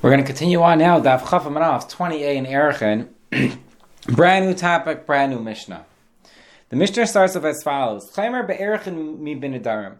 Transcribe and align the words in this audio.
We're 0.00 0.10
going 0.10 0.22
to 0.22 0.26
continue 0.26 0.62
on 0.62 0.78
now. 0.78 1.00
Daf 1.00 1.22
Manaf 1.22 1.90
20a 1.90 2.36
in 2.36 2.46
Erechin. 2.46 3.08
brand 4.06 4.46
new 4.46 4.54
topic, 4.54 5.04
brand 5.06 5.32
new 5.32 5.40
Mishnah. 5.40 5.86
The 6.68 6.76
Mishnah 6.76 7.08
starts 7.08 7.34
off 7.34 7.42
as 7.42 7.64
follows: 7.64 8.08
be'Erechin 8.14 9.18
mi. 9.18 9.90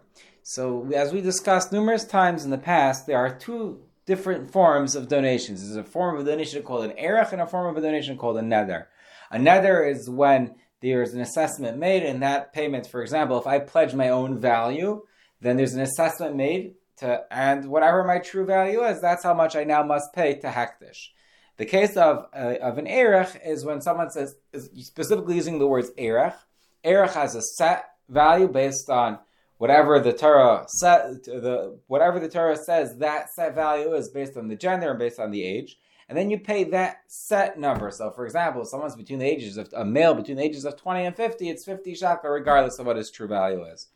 So, 0.41 0.89
as 0.95 1.11
we 1.11 1.19
discussed 1.19 1.73
numerous 1.73 2.05
times 2.05 2.45
in 2.45 2.49
the 2.49 2.57
past, 2.57 3.07
there 3.07 3.17
are 3.17 3.37
two 3.37 3.81
different 4.05 4.53
forms 4.53 4.95
of 4.95 5.09
donations. 5.09 5.65
There's 5.65 5.75
a 5.75 5.83
form 5.83 6.15
of 6.15 6.21
a 6.21 6.31
donation 6.31 6.63
called 6.63 6.85
an 6.85 6.97
erech 6.97 7.33
and 7.33 7.41
a 7.41 7.45
form 7.45 7.67
of 7.67 7.75
a 7.75 7.85
donation 7.85 8.17
called 8.17 8.37
a 8.37 8.41
neder. 8.41 8.85
A 9.31 9.37
neder 9.37 9.85
is 9.85 10.09
when 10.09 10.55
there's 10.81 11.13
an 11.13 11.19
assessment 11.19 11.77
made, 11.77 12.03
and 12.03 12.23
that 12.23 12.53
payment, 12.53 12.87
for 12.87 13.01
example, 13.01 13.37
if 13.37 13.45
I 13.45 13.59
pledge 13.59 13.93
my 13.93 14.07
own 14.07 14.39
value, 14.39 15.01
then 15.41 15.57
there's 15.57 15.73
an 15.73 15.81
assessment 15.81 16.37
made 16.37 16.75
to, 16.99 17.23
and 17.31 17.65
whatever 17.65 18.03
my 18.03 18.19
true 18.19 18.45
value 18.45 18.83
is, 18.83 19.01
that's 19.01 19.23
how 19.23 19.33
much 19.33 19.55
I 19.55 19.63
now 19.63 19.83
must 19.83 20.13
pay 20.13 20.35
to 20.35 20.47
Hekdesh. 20.47 21.09
The 21.57 21.65
case 21.65 21.97
of 21.97 22.25
uh, 22.33 22.55
of 22.61 22.77
an 22.77 22.87
erech 22.87 23.41
is 23.45 23.65
when 23.65 23.81
someone 23.81 24.09
says, 24.11 24.35
specifically 24.77 25.35
using 25.35 25.59
the 25.59 25.67
words 25.67 25.91
erech. 25.97 26.35
Erech 26.83 27.11
has 27.11 27.35
a 27.35 27.41
set 27.41 27.85
value 28.07 28.47
based 28.47 28.89
on 28.89 29.19
whatever 29.57 29.99
the 29.99 30.13
Torah 30.13 30.63
set, 30.67 31.23
the 31.25 31.77
whatever 31.87 32.17
the 32.19 32.29
Torah 32.29 32.55
says 32.55 32.97
that 32.99 33.29
set 33.29 33.55
value 33.55 33.93
is 33.93 34.07
based 34.07 34.37
on 34.37 34.47
the 34.47 34.55
gender 34.55 34.91
and 34.91 34.99
based 34.99 35.19
on 35.19 35.31
the 35.31 35.43
age, 35.43 35.77
and 36.07 36.17
then 36.17 36.29
you 36.29 36.39
pay 36.39 36.63
that 36.63 37.01
set 37.07 37.59
number. 37.59 37.91
So, 37.91 38.09
for 38.11 38.25
example, 38.25 38.63
someone's 38.63 38.95
between 38.95 39.19
the 39.19 39.27
ages 39.27 39.57
of 39.57 39.67
a 39.75 39.83
male 39.83 40.13
between 40.13 40.37
the 40.37 40.43
ages 40.43 40.63
of 40.63 40.77
twenty 40.77 41.03
and 41.03 41.15
fifty, 41.15 41.49
it's 41.49 41.65
fifty 41.65 41.93
shekel, 41.93 42.29
regardless 42.29 42.79
of 42.79 42.85
what 42.85 42.95
his 42.95 43.11
true 43.11 43.27
value 43.27 43.65
is. 43.65 43.87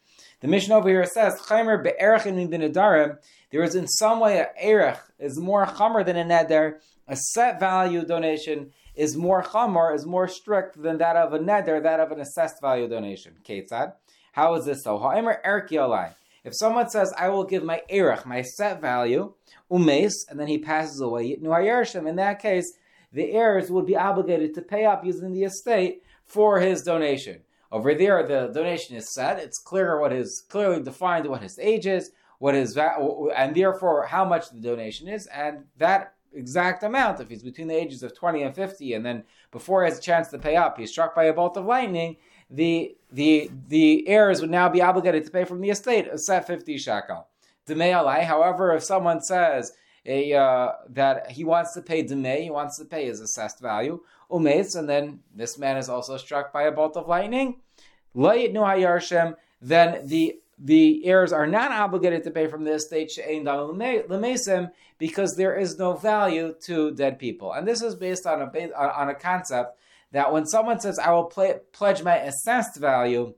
The 0.43 0.49
Mishnah 0.49 0.75
over 0.75 0.89
here 0.89 1.05
says, 1.05 1.39
Chaimer 1.47 1.81
be'erechim 1.81 2.49
bin 2.49 2.69
there 2.73 3.63
is 3.63 3.75
in 3.75 3.87
some 3.87 4.19
way 4.19 4.39
a 4.39 4.49
erech 4.61 4.99
is 5.17 5.39
more 5.39 5.65
chamer 5.65 6.05
than 6.05 6.17
a 6.17 6.25
neder. 6.25 6.79
A 7.07 7.15
set 7.15 7.61
value 7.61 8.03
donation 8.03 8.73
is 8.93 9.15
more 9.15 9.41
chamer, 9.41 9.95
is 9.95 10.05
more 10.05 10.27
strict 10.27 10.83
than 10.83 10.97
that 10.97 11.15
of 11.15 11.31
a 11.31 11.39
neder, 11.39 11.81
that 11.81 12.01
of 12.01 12.11
an 12.11 12.19
assessed 12.19 12.59
value 12.59 12.89
donation. 12.89 13.37
Ketzad. 13.45 13.93
How 14.33 14.55
is 14.55 14.65
this 14.65 14.83
so? 14.83 14.97
Ha'emer 14.97 15.39
erki 15.45 16.13
If 16.43 16.53
someone 16.57 16.89
says, 16.89 17.13
I 17.17 17.29
will 17.29 17.45
give 17.45 17.63
my 17.63 17.81
erech, 17.87 18.25
my 18.25 18.41
set 18.41 18.81
value, 18.81 19.31
umes, 19.71 20.11
and 20.27 20.37
then 20.37 20.49
he 20.49 20.57
passes 20.57 20.99
away, 20.99 21.37
in 21.39 22.15
that 22.17 22.39
case, 22.41 22.73
the 23.13 23.31
heirs 23.31 23.71
would 23.71 23.85
be 23.85 23.95
obligated 23.95 24.55
to 24.55 24.61
pay 24.61 24.83
up 24.83 25.05
using 25.05 25.31
the 25.31 25.45
estate 25.45 26.03
for 26.25 26.59
his 26.59 26.81
donation. 26.81 27.43
Over 27.73 27.95
there, 27.95 28.21
the 28.21 28.51
donation 28.53 28.95
is 28.95 29.11
set. 29.11 29.39
It's 29.39 29.57
clear 29.57 29.99
what 29.99 30.13
is 30.13 30.43
clearly 30.47 30.83
defined 30.83 31.25
what 31.25 31.41
his 31.41 31.57
age 31.57 31.87
is, 31.87 32.11
what 32.37 32.53
is 32.53 32.75
that, 32.75 32.97
and 33.35 33.55
therefore 33.55 34.05
how 34.05 34.23
much 34.23 34.51
the 34.51 34.59
donation 34.59 35.07
is, 35.07 35.25
and 35.25 35.63
that 35.79 36.13
exact 36.35 36.83
amount. 36.83 37.19
If 37.19 37.29
he's 37.29 37.41
between 37.41 37.67
the 37.67 37.75
ages 37.75 38.03
of 38.03 38.15
twenty 38.15 38.43
and 38.43 38.53
fifty, 38.53 38.93
and 38.93 39.03
then 39.03 39.23
before 39.51 39.83
he 39.83 39.89
has 39.89 39.97
a 39.97 40.03
chance 40.03 40.27
to 40.27 40.37
pay 40.37 40.55
up, 40.55 40.77
he's 40.77 40.91
struck 40.91 41.15
by 41.15 41.23
a 41.23 41.33
bolt 41.33 41.57
of 41.57 41.65
lightning. 41.65 42.17
The 42.51 42.95
the 43.11 43.49
the 43.69 44.07
heirs 44.07 44.39
would 44.41 44.51
now 44.51 44.69
be 44.69 44.83
obligated 44.83 45.25
to 45.25 45.31
pay 45.31 45.43
from 45.43 45.59
the 45.59 45.71
estate 45.71 46.07
a 46.07 46.19
set 46.19 46.45
fifty 46.45 46.77
shekel. 46.77 47.27
Demei 47.67 48.23
However, 48.23 48.75
if 48.75 48.83
someone 48.83 49.19
says 49.19 49.73
a 50.05 50.33
uh, 50.33 50.73
that 50.89 51.31
he 51.31 51.43
wants 51.43 51.73
to 51.73 51.81
pay 51.81 52.03
demei, 52.03 52.43
he 52.43 52.51
wants 52.51 52.77
to 52.77 52.85
pay 52.85 53.05
his 53.05 53.19
assessed 53.19 53.59
value, 53.59 54.01
umetz, 54.33 54.75
and 54.75 54.89
then 54.89 55.19
this 55.35 55.57
man 55.57 55.77
is 55.77 55.89
also 55.89 56.17
struck 56.17 56.51
by 56.51 56.63
a 56.63 56.71
bolt 56.71 56.97
of 56.97 57.07
lightning, 57.07 57.61
then 59.61 60.07
the 60.07 60.39
the 60.59 61.05
heirs 61.05 61.33
are 61.33 61.47
not 61.47 61.71
obligated 61.71 62.23
to 62.23 62.31
pay 62.31 62.47
from 62.47 62.63
the 62.63 62.73
estate 62.73 63.11
because 64.99 65.35
there 65.35 65.57
is 65.57 65.77
no 65.77 65.93
value 65.93 66.53
to 66.61 66.91
dead 66.91 67.19
people, 67.19 67.53
and 67.53 67.67
this 67.67 67.81
is 67.81 67.95
based 67.95 68.25
on 68.25 68.41
a 68.41 68.71
on 68.73 69.09
a 69.09 69.15
concept 69.15 69.77
that 70.11 70.31
when 70.31 70.45
someone 70.45 70.79
says 70.79 70.99
I 70.99 71.11
will 71.11 71.25
play, 71.25 71.55
pledge 71.71 72.03
my 72.03 72.17
assessed 72.17 72.77
value, 72.77 73.33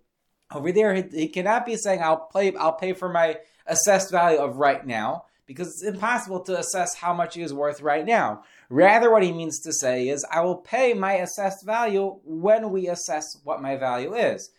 over 0.52 0.72
there 0.72 0.94
he, 0.94 1.04
he 1.12 1.28
cannot 1.28 1.66
be 1.66 1.78
saying 1.78 2.02
I'll 2.02 2.30
pay 2.34 2.56
I'll 2.56 2.74
pay 2.74 2.94
for 2.94 3.10
my 3.10 3.38
assessed 3.66 4.12
value 4.12 4.40
of 4.40 4.58
right 4.58 4.86
now 4.86 5.26
because 5.46 5.68
it's 5.68 5.84
impossible 5.84 6.42
to 6.42 6.58
assess 6.58 6.96
how 6.96 7.14
much 7.14 7.36
he 7.36 7.42
is 7.42 7.54
worth 7.54 7.82
right 7.82 8.06
now. 8.06 8.44
Rather, 8.70 9.12
what 9.12 9.24
he 9.24 9.32
means 9.32 9.60
to 9.60 9.74
say 9.74 10.08
is, 10.08 10.26
I 10.32 10.42
will 10.42 10.56
pay 10.56 10.94
my 10.94 11.14
assessed 11.14 11.66
value 11.66 12.20
when 12.24 12.72
we 12.72 12.88
assess 12.88 13.38
what 13.44 13.62
my 13.62 13.76
value 13.76 14.16
is. 14.16 14.50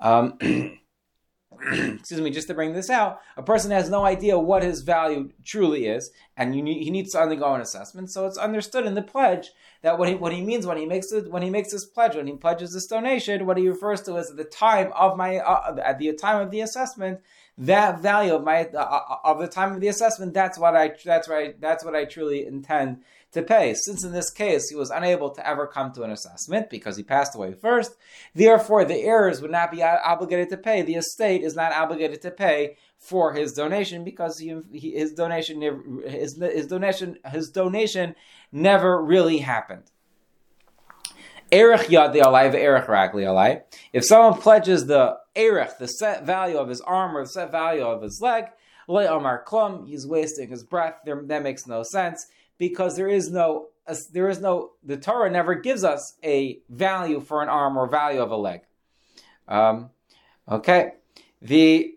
Um, 0.00 0.38
excuse 1.62 2.20
me, 2.20 2.30
just 2.30 2.48
to 2.48 2.54
bring 2.54 2.72
this 2.72 2.90
out, 2.90 3.20
a 3.36 3.42
person 3.42 3.70
has 3.70 3.90
no 3.90 4.04
idea 4.04 4.38
what 4.38 4.62
his 4.62 4.80
value 4.80 5.30
truly 5.44 5.86
is, 5.86 6.10
and 6.36 6.52
need, 6.52 6.82
he 6.82 6.90
needs 6.90 7.12
to 7.12 7.20
undergo 7.20 7.54
an 7.54 7.60
assessment. 7.60 8.10
So 8.10 8.26
it's 8.26 8.38
understood 8.38 8.86
in 8.86 8.94
the 8.94 9.02
pledge 9.02 9.50
that 9.82 9.98
what 9.98 10.08
he, 10.08 10.14
what 10.14 10.32
he 10.32 10.42
means 10.42 10.66
when 10.66 10.78
he 10.78 10.86
makes 10.86 11.12
it 11.12 11.30
when 11.30 11.42
he 11.42 11.50
makes 11.50 11.72
this 11.72 11.84
pledge, 11.84 12.14
when 12.14 12.26
he 12.26 12.34
pledges 12.34 12.72
this 12.72 12.86
donation, 12.86 13.46
what 13.46 13.58
he 13.58 13.68
refers 13.68 14.00
to 14.02 14.16
is 14.16 14.34
the 14.34 14.44
time 14.44 14.92
of 14.94 15.16
my 15.16 15.38
uh, 15.38 15.76
at 15.84 15.98
the 15.98 16.12
time 16.14 16.40
of 16.40 16.50
the 16.50 16.60
assessment, 16.60 17.20
that 17.58 18.00
value 18.00 18.34
of 18.34 18.44
my 18.44 18.64
uh, 18.66 18.78
uh 18.78 19.16
of 19.24 19.38
the 19.38 19.48
time 19.48 19.72
of 19.72 19.80
the 19.80 19.88
assessment. 19.88 20.32
That's 20.32 20.58
what 20.58 20.74
I 20.74 20.92
that's 21.04 21.28
right 21.28 21.60
that's 21.60 21.84
what 21.84 21.94
I 21.94 22.04
truly 22.04 22.46
intend 22.46 23.02
to 23.32 23.42
pay. 23.42 23.74
Since 23.74 24.04
in 24.04 24.12
this 24.12 24.30
case 24.30 24.68
he 24.68 24.76
was 24.76 24.90
unable 24.90 25.30
to 25.30 25.46
ever 25.46 25.66
come 25.66 25.92
to 25.92 26.02
an 26.02 26.10
assessment 26.10 26.70
because 26.70 26.96
he 26.96 27.02
passed 27.02 27.34
away 27.34 27.54
first, 27.54 27.96
therefore 28.34 28.84
the 28.84 29.02
heirs 29.02 29.40
would 29.40 29.50
not 29.50 29.70
be 29.70 29.82
obligated 29.82 30.50
to 30.50 30.56
pay. 30.56 30.82
The 30.82 30.96
estate 30.96 31.42
is 31.42 31.54
not 31.54 31.72
obligated 31.72 32.22
to 32.22 32.30
pay 32.30 32.76
for 32.98 33.32
his 33.32 33.52
donation 33.52 34.04
because 34.04 34.38
he, 34.38 34.54
his 34.72 35.12
donation 35.12 35.62
his, 36.06 36.36
his 36.36 36.66
donation 36.66 37.18
his 37.26 37.50
donation 37.50 38.14
never 38.52 39.02
really 39.02 39.38
happened. 39.38 39.84
Erech 41.52 41.88
yad 41.88 42.12
the 42.12 42.20
alai 42.20 42.52
erech 42.54 42.86
ragli 42.86 43.24
alai. 43.24 43.62
If 43.92 44.04
someone 44.04 44.40
pledges 44.40 44.86
the 44.86 45.18
erech, 45.34 45.78
the 45.78 45.88
set 45.88 46.24
value 46.24 46.58
of 46.58 46.68
his 46.68 46.80
arm 46.80 47.16
or 47.16 47.22
the 47.22 47.30
set 47.30 47.50
value 47.50 47.82
of 47.82 48.02
his 48.02 48.20
leg, 48.20 48.44
le 48.86 49.06
amar 49.12 49.44
klum, 49.44 49.88
he's 49.88 50.06
wasting 50.06 50.48
his 50.48 50.62
breath. 50.62 50.96
That 51.04 51.42
makes 51.42 51.66
no 51.66 51.82
sense 51.82 52.24
because 52.60 52.94
there 52.94 53.08
is 53.08 53.30
no 53.30 53.68
there 54.12 54.28
is 54.28 54.40
no 54.40 54.72
the 54.84 54.96
Torah 54.96 55.30
never 55.30 55.56
gives 55.56 55.82
us 55.82 56.16
a 56.22 56.60
value 56.68 57.18
for 57.18 57.42
an 57.42 57.48
arm 57.48 57.76
or 57.76 57.88
value 57.88 58.20
of 58.20 58.30
a 58.30 58.36
leg. 58.36 58.60
Um, 59.48 59.90
okay, 60.48 60.92
the 61.42 61.96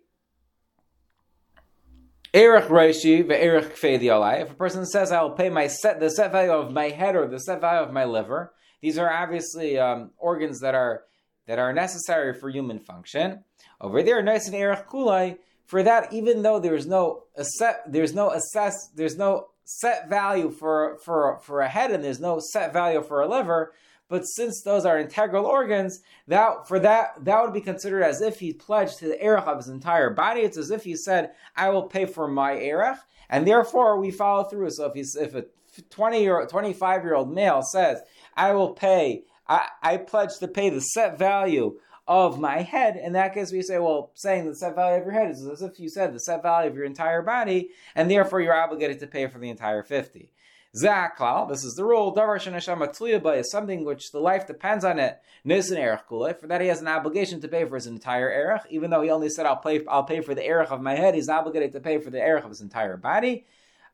Erech 2.33 2.69
Reishi 2.69 3.23
ve'erech 3.23 3.73
kfedi 3.73 4.05
alai. 4.05 4.41
If 4.41 4.51
a 4.51 4.55
person 4.55 4.85
says, 4.87 5.11
"I 5.11 5.21
will 5.21 5.31
pay 5.31 5.49
my 5.49 5.67
set 5.67 5.99
the 5.99 6.09
set 6.09 6.31
value 6.31 6.53
of 6.53 6.71
my 6.71 6.89
head 6.89 7.15
or 7.15 7.27
the 7.27 7.39
set 7.39 7.61
value 7.61 7.85
of 7.85 7.93
my 7.93 8.05
liver," 8.05 8.53
these 8.81 8.97
are 8.97 9.11
obviously 9.11 9.77
um, 9.77 10.11
organs 10.17 10.61
that 10.61 10.73
are 10.73 11.03
that 11.45 11.59
are 11.59 11.73
necessary 11.73 12.33
for 12.33 12.49
human 12.49 12.79
function. 12.79 13.43
Over 13.81 14.01
there, 14.01 14.23
nice 14.23 14.47
and 14.47 14.55
erech 14.55 14.87
kulai. 14.89 15.37
For 15.65 15.83
that, 15.83 16.11
even 16.13 16.41
though 16.41 16.59
there's 16.59 16.87
no 16.87 17.23
set, 17.37 17.83
there's 17.91 18.13
no 18.13 18.31
assess, 18.31 18.89
there's 18.95 19.17
no 19.17 19.47
set 19.65 20.09
value 20.09 20.51
for, 20.51 20.97
for, 21.03 21.39
for 21.41 21.61
a 21.61 21.67
head 21.67 21.91
and 21.91 22.03
there's 22.03 22.19
no 22.19 22.39
set 22.39 22.73
value 22.73 23.01
for 23.01 23.21
a 23.21 23.27
liver. 23.27 23.73
But 24.09 24.25
since 24.25 24.61
those 24.61 24.85
are 24.85 24.99
integral 24.99 25.45
organs, 25.45 26.01
that 26.27 26.67
for 26.67 26.77
that 26.79 27.23
that 27.25 27.41
would 27.41 27.53
be 27.53 27.61
considered 27.61 28.03
as 28.03 28.21
if 28.21 28.39
he 28.39 28.53
pledged 28.53 28.99
to 28.99 29.07
the 29.07 29.23
erech 29.23 29.47
of 29.47 29.57
his 29.57 29.69
entire 29.69 30.11
body. 30.11 30.41
It's 30.41 30.57
as 30.57 30.69
if 30.69 30.83
he 30.83 30.95
said, 30.95 31.31
"I 31.55 31.69
will 31.69 31.83
pay 31.83 32.05
for 32.05 32.27
my 32.27 32.51
erech," 32.51 32.99
and 33.29 33.47
therefore 33.47 33.97
we 33.97 34.11
follow 34.11 34.43
through. 34.43 34.69
So 34.71 34.85
if 34.85 34.93
he's 34.93 35.15
if 35.15 35.33
a 35.33 35.45
twenty 35.89 36.21
year 36.21 36.45
twenty 36.47 36.73
five 36.73 37.03
year 37.03 37.15
old 37.15 37.33
male 37.33 37.63
says, 37.63 38.01
"I 38.35 38.51
will 38.53 38.73
pay," 38.73 39.23
I, 39.47 39.67
I 39.81 39.97
pledge 39.97 40.37
to 40.39 40.47
pay 40.47 40.69
the 40.69 40.81
set 40.81 41.17
value 41.17 41.79
of 42.07 42.39
my 42.39 42.61
head. 42.61 42.97
In 42.97 43.13
that 43.13 43.33
case, 43.33 43.51
we 43.51 43.61
say, 43.61 43.79
well, 43.79 44.11
saying 44.15 44.45
the 44.45 44.55
set 44.55 44.75
value 44.75 44.99
of 44.99 45.05
your 45.05 45.13
head 45.13 45.31
is 45.31 45.45
as 45.45 45.61
if 45.61 45.79
you 45.79 45.89
said 45.89 46.13
the 46.13 46.19
set 46.19 46.41
value 46.41 46.69
of 46.69 46.75
your 46.75 46.85
entire 46.85 47.21
body, 47.21 47.69
and 47.95 48.09
therefore 48.09 48.41
you're 48.41 48.53
obligated 48.53 48.99
to 48.99 49.07
pay 49.07 49.27
for 49.27 49.39
the 49.39 49.49
entire 49.49 49.83
50. 49.83 50.29
Zaklal, 50.75 51.47
this 51.47 51.63
is 51.63 51.75
the 51.75 51.85
rule. 51.85 52.15
Davar 52.15 52.37
shenashama 52.37 53.37
is 53.37 53.51
something 53.51 53.85
which 53.85 54.11
the 54.11 54.19
life 54.19 54.47
depends 54.47 54.83
on 54.83 54.97
it. 54.97 55.21
Nisan 55.43 55.77
erech. 55.77 56.07
For 56.07 56.47
that, 56.47 56.61
he 56.61 56.67
has 56.67 56.81
an 56.81 56.87
obligation 56.87 57.39
to 57.41 57.47
pay 57.47 57.63
for 57.65 57.75
his 57.75 57.85
entire 57.85 58.31
erech, 58.31 58.63
even 58.71 58.89
though 58.89 59.03
he 59.03 59.11
only 59.11 59.29
said, 59.29 59.45
"I'll 59.45 59.57
pay, 59.57 59.85
I'll 59.85 60.03
pay 60.03 60.21
for 60.21 60.33
the 60.33 60.43
erech 60.43 60.71
of 60.71 60.81
my 60.81 60.95
head." 60.95 61.13
He's 61.13 61.29
obligated 61.29 61.73
to 61.73 61.79
pay 61.79 61.99
for 61.99 62.09
the 62.09 62.19
erech 62.19 62.43
of 62.43 62.49
his 62.49 62.61
entire 62.61 62.97
body. 62.97 63.45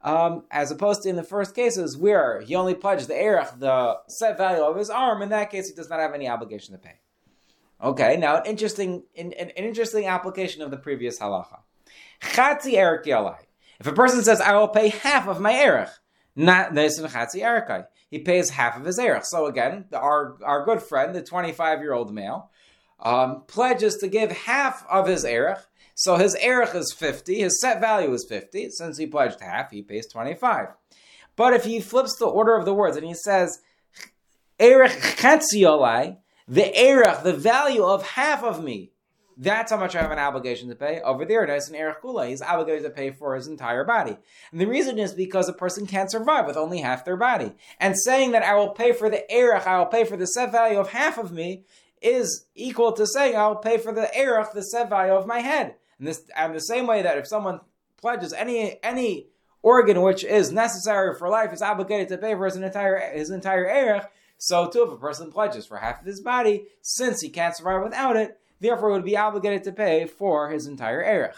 Um, 0.02 0.46
as 0.50 0.72
opposed 0.72 1.04
to 1.04 1.10
in 1.10 1.18
the 1.18 1.24
first 1.24 1.54
cases 1.54 1.98
where 1.98 2.40
he 2.40 2.56
only 2.56 2.76
pledged 2.76 3.10
the 3.10 3.22
erech, 3.22 3.60
the 3.60 3.98
set 4.08 4.38
value 4.38 4.64
of 4.64 4.78
his 4.78 4.90
arm. 4.90 5.22
In 5.22 5.28
that 5.30 5.52
case, 5.52 5.68
he 5.68 5.76
does 5.76 5.90
not 5.90 6.00
have 6.00 6.14
any 6.14 6.30
obligation 6.30 6.74
to 6.74 6.80
pay. 6.80 6.99
Okay, 7.82 8.18
now 8.18 8.38
an 8.38 8.46
interesting, 8.46 9.04
an, 9.18 9.32
an 9.34 9.50
interesting 9.50 10.06
application 10.06 10.62
of 10.62 10.72
the 10.72 10.78
previous 10.78 11.20
halacha. 11.20 11.60
Chatzi 12.22 12.74
erech 12.74 13.08
If 13.80 13.88
a 13.88 13.94
person 13.94 14.24
says, 14.24 14.42
"I 14.42 14.56
will 14.56 14.68
pay 14.68 14.90
half 14.90 15.28
of 15.28 15.40
my 15.40 15.54
erech," 15.54 15.90
not 16.36 16.74
nesin 16.74 17.10
chatzi 17.10 17.42
erekai, 17.42 17.86
he 18.10 18.20
pays 18.20 18.50
half 18.50 18.78
of 18.78 18.86
his 18.86 19.00
erech. 19.00 19.24
So 19.26 19.46
again, 19.46 19.86
our 19.94 20.38
our 20.44 20.66
good 20.66 20.82
friend, 20.82 21.16
the 21.16 21.24
twenty-five 21.24 21.80
year 21.80 21.94
old 21.94 22.14
male, 22.14 22.52
um, 23.00 23.44
pledges 23.48 23.96
to 23.98 24.08
give 24.08 24.32
half 24.32 24.86
of 24.90 25.08
his 25.08 25.24
erech. 25.24 25.60
So 25.96 26.18
his 26.18 26.36
erech 26.36 26.76
is 26.76 26.94
fifty. 26.94 27.40
His 27.40 27.62
set 27.62 27.80
value 27.80 28.14
is 28.14 28.26
fifty. 28.28 28.70
Since 28.70 28.98
he 28.98 29.08
pledged 29.08 29.40
half, 29.40 29.72
he 29.72 29.82
pays 29.82 30.08
twenty-five. 30.08 30.68
But 31.38 31.54
if 31.54 31.64
he 31.64 31.80
flips 31.80 32.18
the 32.18 32.26
order 32.26 32.56
of 32.56 32.66
the 32.66 32.74
words 32.74 32.98
and 32.98 33.06
he 33.06 33.14
says, 33.14 33.60
erich 34.60 34.92
Erech 34.92 35.18
chetziolai, 35.18 36.18
the 36.50 36.76
erech, 36.78 37.24
the 37.24 37.34
value 37.34 37.84
of 37.84 38.06
half 38.06 38.44
of 38.44 38.64
me, 38.64 38.92
that's 39.38 39.72
how 39.72 39.78
much 39.78 39.96
I 39.96 40.02
have 40.02 40.12
an 40.12 40.20
obligation 40.20 40.68
to 40.68 40.76
pay. 40.76 41.00
Over 41.00 41.24
there, 41.24 41.48
nice 41.48 41.68
and 41.68 41.76
erech 41.78 42.02
kula, 42.02 42.28
he's 42.28 42.42
obligated 42.42 42.84
to 42.84 42.90
pay 42.90 43.12
for 43.12 43.36
his 43.36 43.48
entire 43.48 43.86
body. 43.86 44.18
And 44.52 44.60
the 44.60 44.68
reason 44.68 45.00
is 45.00 45.14
because 45.14 45.48
a 45.48 45.54
person 45.54 45.88
can't 45.88 46.12
survive 46.12 46.46
with 46.46 46.58
only 46.58 46.80
half 46.80 47.06
their 47.06 47.16
body. 47.16 47.54
And 47.80 47.98
saying 47.98 48.32
that 48.32 48.44
I 48.44 48.56
will 48.56 48.72
pay 48.72 48.92
for 48.92 49.10
the 49.10 49.24
erech, 49.34 49.66
I 49.66 49.78
will 49.80 49.86
pay 49.86 50.04
for 50.04 50.18
the 50.18 50.28
set 50.28 50.52
value 50.52 50.78
of 50.78 50.90
half 50.90 51.18
of 51.18 51.32
me, 51.32 51.64
is 52.02 52.48
equal 52.56 52.92
to 52.94 53.06
saying 53.08 53.36
I 53.36 53.48
will 53.48 53.56
pay 53.56 53.78
for 53.78 53.94
the 53.94 54.10
erech, 54.18 54.52
the 54.52 54.62
set 54.64 54.90
value 54.90 55.14
of 55.14 55.28
my 55.28 55.40
head. 55.40 55.76
And 56.00 56.08
this, 56.08 56.24
and 56.36 56.56
the 56.56 56.60
same 56.60 56.88
way 56.88 57.02
that 57.04 57.18
if 57.18 57.28
someone 57.28 57.62
pledges 57.98 58.34
any 58.34 58.82
any 58.84 59.28
organ 59.62 60.02
which 60.02 60.24
is 60.24 60.52
necessary 60.52 61.14
for 61.16 61.30
life, 61.30 61.54
is 61.54 61.62
obligated 61.62 62.08
to 62.10 62.18
pay 62.18 62.34
for 62.36 62.46
his 62.46 62.56
entire 62.56 63.00
his 63.14 63.30
entire 63.30 63.70
erech. 63.70 64.12
So 64.40 64.70
too, 64.70 64.84
if 64.84 64.92
a 64.92 64.98
person 64.98 65.32
pledges 65.32 65.68
for 65.68 65.78
half 65.78 66.00
of 66.00 66.06
his 66.08 66.22
body, 66.22 66.64
since 66.82 67.22
he 67.22 67.30
can't 67.30 67.56
survive 67.56 67.84
without 67.84 68.16
it, 68.16 68.40
therefore 68.62 68.92
would 68.92 69.06
be 69.06 69.18
obligated 69.18 69.66
to 69.66 69.74
pay 69.74 70.06
for 70.06 70.50
his 70.50 70.66
entire 70.66 71.04
erech. 71.04 71.36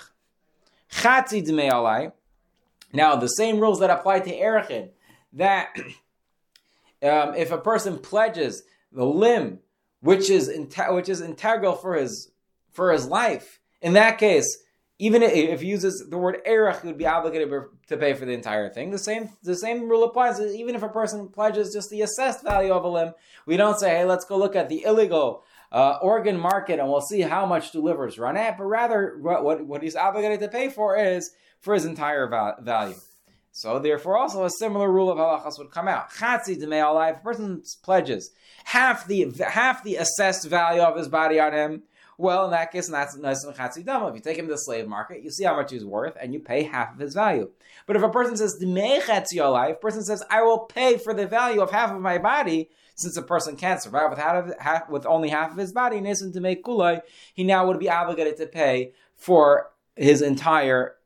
Chatzi 0.92 1.44
alai. 1.44 2.14
Now, 2.94 3.16
the 3.16 3.28
same 3.28 3.60
rules 3.60 3.80
that 3.80 3.90
apply 3.90 4.20
to 4.22 4.32
erechin, 4.32 4.90
that 5.34 5.70
um, 7.04 7.34
if 7.36 7.52
a 7.52 7.58
person 7.58 7.98
pledges 7.98 8.64
the 8.92 9.06
limb 9.06 9.60
which 10.02 10.30
is 10.30 10.52
which 10.90 11.10
is 11.10 11.22
integral 11.22 11.76
for 11.76 11.96
his 11.96 12.32
for 12.72 12.92
his 12.92 13.08
life, 13.08 13.60
in 13.82 13.94
that 13.94 14.18
case, 14.18 14.58
even 15.02 15.24
if 15.24 15.62
he 15.62 15.68
uses 15.68 16.08
the 16.12 16.18
word 16.18 16.38
erech, 16.46 16.82
he 16.82 16.88
would 16.88 16.98
be 16.98 17.08
obligated 17.08 17.52
to 17.88 17.98
pay 17.98 18.14
for 18.14 18.26
the 18.26 18.34
entire 18.34 18.70
thing. 18.70 18.92
The 18.92 19.00
same 19.00 19.30
the 19.42 19.56
same 19.56 19.90
rule 19.90 20.04
applies. 20.04 20.40
Even 20.40 20.76
if 20.76 20.84
a 20.84 20.90
person 20.90 21.28
pledges 21.28 21.74
just 21.74 21.90
the 21.90 22.04
assessed 22.04 22.44
value 22.44 22.72
of 22.72 22.84
a 22.84 22.88
limb, 22.88 23.14
we 23.48 23.58
don't 23.58 23.80
say, 23.80 23.90
"Hey, 23.90 24.06
let's 24.06 24.26
go 24.26 24.38
look 24.38 24.56
at 24.56 24.70
the 24.70 24.84
illegal 24.84 25.44
uh, 25.72 25.98
organ 26.04 26.40
market 26.40 26.80
and 26.80 26.88
we'll 26.88 27.02
see 27.02 27.22
how 27.22 27.48
much 27.48 27.72
do 27.72 27.82
livers 27.82 28.20
run 28.20 28.38
at, 28.38 28.60
but 28.60 28.66
rather 28.66 29.18
what, 29.20 29.44
what, 29.44 29.66
what 29.66 29.82
he's 29.82 29.96
obligated 29.96 30.40
to 30.42 30.48
pay 30.50 30.70
for 30.70 30.96
is 30.96 31.32
for 31.62 31.74
his 31.74 31.86
entire 31.86 32.28
val- 32.28 32.58
value. 32.62 32.96
So 33.52 33.80
therefore, 33.80 34.18
also 34.18 34.46
a 34.46 34.52
similar 34.52 34.92
rule 34.92 35.12
of 35.12 35.18
halachas 35.18 35.58
would 35.58 35.72
come 35.72 35.88
out. 35.88 36.12
Chatzi 36.12 36.62
demei 36.62 36.94
life. 36.94 37.18
A 37.18 37.24
person 37.24 37.64
pledges 37.82 38.30
half 38.66 39.08
the 39.08 39.34
half 39.46 39.84
the 39.84 39.96
assessed 39.96 40.48
value 40.48 40.82
of 40.82 40.96
his 40.96 41.08
body 41.08 41.40
on 41.40 41.54
him. 41.54 41.84
Well, 42.22 42.46
in 42.46 42.52
that 42.52 42.72
case, 42.72 42.88
that's 42.88 43.16
and 43.16 43.24
chatzi 43.26 43.84
dama. 43.84 44.10
If 44.10 44.14
you 44.14 44.22
take 44.22 44.38
him 44.38 44.46
to 44.46 44.52
the 44.52 44.58
slave 44.60 44.88
market, 44.88 45.24
you 45.24 45.32
see 45.32 45.44
how 45.44 45.56
much 45.56 45.72
he's 45.72 45.84
worth, 45.84 46.16
and 46.22 46.36
you 46.36 46.40
pay 46.40 46.62
half 46.62 46.94
of 46.94 47.00
his 47.00 47.16
value. 47.16 47.50
But 47.88 47.96
if 47.96 48.04
a 48.04 48.10
person 48.10 48.38
says 48.38 48.58
life, 49.50 49.82
person 49.82 50.04
says 50.04 50.22
I 50.30 50.44
will 50.44 50.60
pay 50.60 51.00
for 51.00 51.16
the 51.16 51.26
value 51.26 51.62
of 51.62 51.72
half 51.72 51.92
of 51.92 52.00
my 52.00 52.20
body, 52.20 52.70
since 52.94 53.18
a 53.18 53.24
person 53.24 53.56
can't 53.56 53.82
survive 53.82 54.12
with, 54.12 54.20
half, 54.60 54.88
with 54.88 55.08
only 55.08 55.30
half 55.30 55.50
of 55.50 55.58
his 55.58 55.72
body, 55.72 56.00
nisan 56.00 56.32
to 56.34 56.42
make 56.42 56.64
he 57.34 57.44
now 57.44 57.66
would 57.66 57.80
be 57.80 57.90
obligated 57.90 58.38
to 58.38 58.46
pay 58.46 58.94
for 59.16 59.72
his 59.96 60.22
entire 60.22 60.98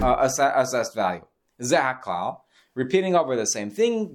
uh, 0.00 0.26
assessed 0.56 0.94
value. 0.94 1.26
Zahaklal, 1.60 2.40
repeating 2.74 3.14
over 3.14 3.36
the 3.36 3.44
same 3.44 3.68
thing. 3.68 4.14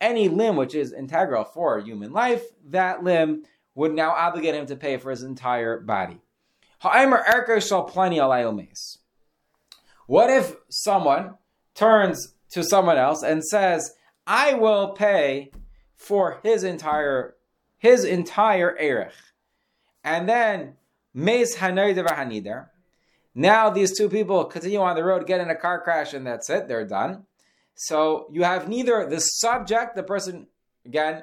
Any 0.00 0.28
limb 0.28 0.56
which 0.56 0.74
is 0.74 0.92
integral 0.92 1.44
for 1.44 1.80
human 1.80 2.12
life, 2.12 2.44
that 2.66 3.02
limb 3.02 3.44
would 3.74 3.94
now 3.94 4.10
obligate 4.10 4.54
him 4.54 4.66
to 4.66 4.76
pay 4.76 4.96
for 4.96 5.10
his 5.10 5.22
entire 5.22 5.80
body. 5.80 6.20
What 10.06 10.30
if 10.30 10.56
someone 10.68 11.34
turns 11.74 12.34
to 12.50 12.64
someone 12.64 12.96
else 12.96 13.22
and 13.22 13.44
says, 13.44 13.92
I 14.26 14.54
will 14.54 14.92
pay 14.92 15.50
for 15.96 16.40
his 16.42 16.64
entire 16.64 17.34
his 17.78 18.04
entire 18.04 18.76
erech. 18.78 19.14
And 20.02 20.28
then. 20.28 20.74
Now 23.34 23.70
these 23.70 23.96
two 23.96 24.08
people 24.08 24.44
continue 24.44 24.80
on 24.80 24.96
the 24.96 25.04
road, 25.04 25.26
get 25.26 25.40
in 25.40 25.50
a 25.50 25.54
car 25.54 25.80
crash, 25.80 26.12
and 26.12 26.26
that's 26.26 26.50
it, 26.50 26.68
they're 26.68 26.86
done. 26.86 27.24
So 27.80 28.26
you 28.32 28.42
have 28.42 28.68
neither 28.68 29.08
the 29.08 29.20
subject, 29.20 29.94
the 29.94 30.02
person, 30.02 30.48
again, 30.84 31.22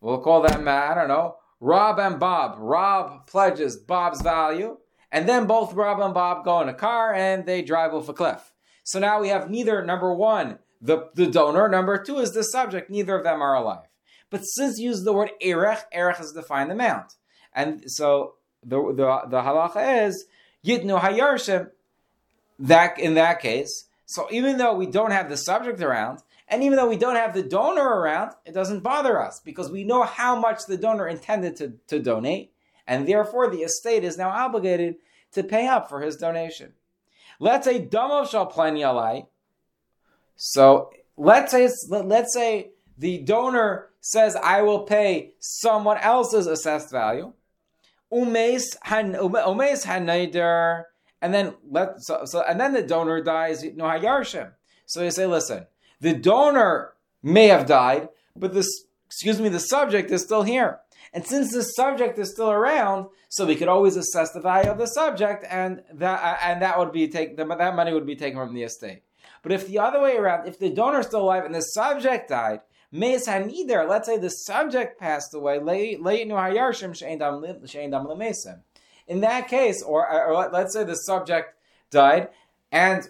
we'll 0.00 0.22
call 0.22 0.40
them, 0.40 0.66
uh, 0.66 0.70
I 0.70 0.94
don't 0.94 1.08
know, 1.08 1.36
Rob 1.60 1.98
and 1.98 2.18
Bob. 2.18 2.56
Rob 2.58 3.26
pledges 3.26 3.76
Bob's 3.76 4.22
value, 4.22 4.78
and 5.12 5.28
then 5.28 5.46
both 5.46 5.74
Rob 5.74 6.00
and 6.00 6.14
Bob 6.14 6.42
go 6.42 6.62
in 6.62 6.70
a 6.70 6.74
car 6.74 7.12
and 7.12 7.44
they 7.44 7.60
drive 7.60 7.92
off 7.92 8.08
a 8.08 8.14
cliff. 8.14 8.54
So 8.82 8.98
now 8.98 9.20
we 9.20 9.28
have 9.28 9.50
neither 9.50 9.84
number 9.84 10.14
one, 10.14 10.58
the, 10.80 11.10
the 11.14 11.26
donor, 11.26 11.68
number 11.68 12.02
two 12.02 12.18
is 12.18 12.32
the 12.32 12.44
subject, 12.44 12.88
neither 12.88 13.18
of 13.18 13.24
them 13.24 13.42
are 13.42 13.54
alive. 13.54 13.86
But 14.30 14.40
since 14.40 14.78
you 14.78 14.88
use 14.88 15.04
the 15.04 15.12
word 15.12 15.32
erech, 15.42 15.84
erech 15.92 16.18
is 16.18 16.32
defined 16.32 16.72
amount. 16.72 17.12
And 17.54 17.90
so 17.90 18.36
the, 18.62 18.78
the, 18.80 19.28
the 19.28 19.42
halacha 19.42 20.06
is 20.06 20.24
yitnu 20.64 20.98
hayarshim, 20.98 21.68
that 22.58 22.98
in 22.98 23.14
that 23.14 23.40
case. 23.40 23.84
So 24.06 24.28
even 24.30 24.58
though 24.58 24.74
we 24.74 24.86
don't 24.86 25.12
have 25.12 25.28
the 25.28 25.36
subject 25.36 25.80
around, 25.80 26.20
and 26.48 26.62
even 26.62 26.76
though 26.76 26.88
we 26.88 26.96
don't 26.96 27.16
have 27.16 27.34
the 27.34 27.42
donor 27.42 27.82
around, 27.82 28.32
it 28.44 28.52
doesn't 28.52 28.82
bother 28.82 29.20
us 29.20 29.40
because 29.40 29.70
we 29.70 29.84
know 29.84 30.02
how 30.02 30.38
much 30.38 30.66
the 30.66 30.76
donor 30.76 31.08
intended 31.08 31.56
to, 31.56 31.72
to 31.88 31.98
donate, 31.98 32.52
and 32.86 33.08
therefore 33.08 33.50
the 33.50 33.62
estate 33.62 34.04
is 34.04 34.18
now 34.18 34.28
obligated 34.28 34.96
to 35.32 35.42
pay 35.42 35.66
up 35.66 35.88
for 35.88 36.02
his 36.02 36.16
donation. 36.16 36.74
Let's 37.40 37.64
say 37.64 37.84
Damav 37.84 38.30
shall 38.30 38.50
alai. 38.50 39.26
So 40.36 40.90
let's 41.16 41.52
say 41.52 41.68
let's 41.88 42.34
say 42.34 42.70
the 42.98 43.18
donor 43.18 43.90
says 44.00 44.36
I 44.36 44.62
will 44.62 44.80
pay 44.80 45.32
someone 45.40 45.98
else's 45.98 46.46
assessed 46.46 46.90
value. 46.90 47.32
Umes 48.12 48.76
hanaider, 48.84 50.84
and 51.24 51.32
then 51.32 51.54
let 51.70 52.02
so, 52.02 52.26
so 52.26 52.42
and 52.42 52.60
then 52.60 52.74
the 52.74 52.82
donor 52.82 53.22
dies. 53.22 53.64
No 53.64 53.84
hayarshim. 53.84 54.52
So 54.84 55.00
they 55.00 55.08
say, 55.08 55.24
listen, 55.24 55.66
the 55.98 56.12
donor 56.12 56.92
may 57.22 57.48
have 57.48 57.64
died, 57.64 58.10
but 58.36 58.52
this 58.52 58.68
excuse 59.06 59.40
me, 59.40 59.48
the 59.48 59.58
subject 59.58 60.10
is 60.10 60.22
still 60.22 60.42
here. 60.42 60.80
And 61.14 61.26
since 61.26 61.52
the 61.52 61.62
subject 61.62 62.18
is 62.18 62.30
still 62.30 62.50
around, 62.50 63.06
so 63.30 63.46
we 63.46 63.56
could 63.56 63.68
always 63.68 63.96
assess 63.96 64.32
the 64.32 64.40
value 64.40 64.70
of 64.70 64.76
the 64.76 64.86
subject, 64.86 65.46
and 65.48 65.82
that 65.94 66.40
and 66.42 66.60
that 66.60 66.78
would 66.78 66.92
be 66.92 67.08
take 67.08 67.38
that 67.38 67.74
money 67.74 67.94
would 67.94 68.06
be 68.06 68.16
taken 68.16 68.38
from 68.38 68.54
the 68.54 68.64
estate. 68.64 69.02
But 69.42 69.52
if 69.52 69.66
the 69.66 69.78
other 69.78 70.02
way 70.02 70.18
around, 70.18 70.46
if 70.46 70.58
the 70.58 70.68
donor 70.68 71.00
is 71.00 71.06
still 71.06 71.22
alive 71.22 71.46
and 71.46 71.54
the 71.54 71.62
subject 71.62 72.28
died, 72.28 72.60
Meis 72.92 73.26
Hanider, 73.26 73.88
let's 73.88 74.06
say 74.06 74.18
the 74.18 74.28
subject 74.28 75.00
passed 75.00 75.32
away, 75.32 75.58
in 79.06 79.20
that 79.20 79.48
case, 79.48 79.82
or, 79.82 80.08
or 80.08 80.48
let's 80.50 80.72
say 80.72 80.84
the 80.84 80.96
subject 80.96 81.54
died, 81.90 82.28
and 82.72 83.08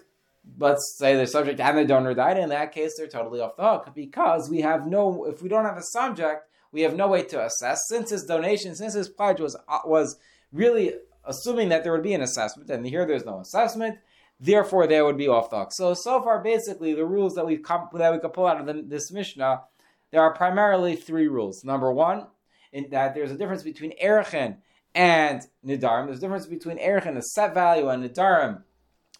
let's 0.59 0.95
say 0.97 1.15
the 1.15 1.27
subject 1.27 1.59
and 1.59 1.77
the 1.77 1.85
donor 1.85 2.13
died, 2.13 2.37
in 2.37 2.49
that 2.49 2.71
case, 2.71 2.95
they're 2.97 3.07
totally 3.07 3.39
off 3.39 3.55
the 3.55 3.63
hook 3.63 3.91
because 3.95 4.49
we 4.49 4.61
have 4.61 4.85
no, 4.85 5.25
if 5.25 5.41
we 5.41 5.49
don't 5.49 5.65
have 5.65 5.77
a 5.77 5.83
subject, 5.83 6.43
we 6.71 6.81
have 6.81 6.95
no 6.95 7.07
way 7.07 7.23
to 7.23 7.45
assess 7.45 7.87
since 7.87 8.09
his 8.09 8.25
donation, 8.25 8.75
since 8.75 8.93
his 8.93 9.07
pledge 9.07 9.39
was 9.39 9.55
uh, 9.67 9.79
was 9.85 10.17
really 10.51 10.93
assuming 11.23 11.69
that 11.69 11.83
there 11.83 11.93
would 11.93 12.03
be 12.03 12.13
an 12.13 12.21
assessment, 12.21 12.69
and 12.69 12.85
here 12.85 13.05
there's 13.05 13.25
no 13.25 13.39
assessment. 13.39 13.97
Therefore, 14.39 14.85
there 14.85 15.05
would 15.05 15.17
be 15.17 15.29
off 15.29 15.49
the 15.49 15.57
hook. 15.57 15.71
So 15.71 15.93
so 15.93 16.21
far, 16.21 16.43
basically, 16.43 16.93
the 16.93 17.05
rules 17.05 17.35
that 17.35 17.45
we 17.45 17.57
come 17.57 17.87
that 17.93 18.11
we 18.11 18.19
could 18.19 18.33
pull 18.33 18.45
out 18.45 18.59
of 18.59 18.65
the, 18.65 18.83
this 18.85 19.09
mishnah, 19.09 19.61
there 20.11 20.21
are 20.21 20.33
primarily 20.33 20.97
three 20.97 21.29
rules. 21.29 21.63
Number 21.63 21.91
one, 21.93 22.27
in 22.73 22.89
that 22.89 23.15
there's 23.15 23.31
a 23.31 23.37
difference 23.37 23.63
between 23.63 23.93
erechen 24.03 24.57
and 24.95 25.41
nidarim. 25.63 26.05
There's 26.05 26.17
a 26.17 26.21
difference 26.21 26.47
between 26.47 26.79
erechen, 26.79 27.17
a 27.17 27.21
set 27.21 27.53
value, 27.53 27.89
and 27.89 28.03
nidarim, 28.03 28.63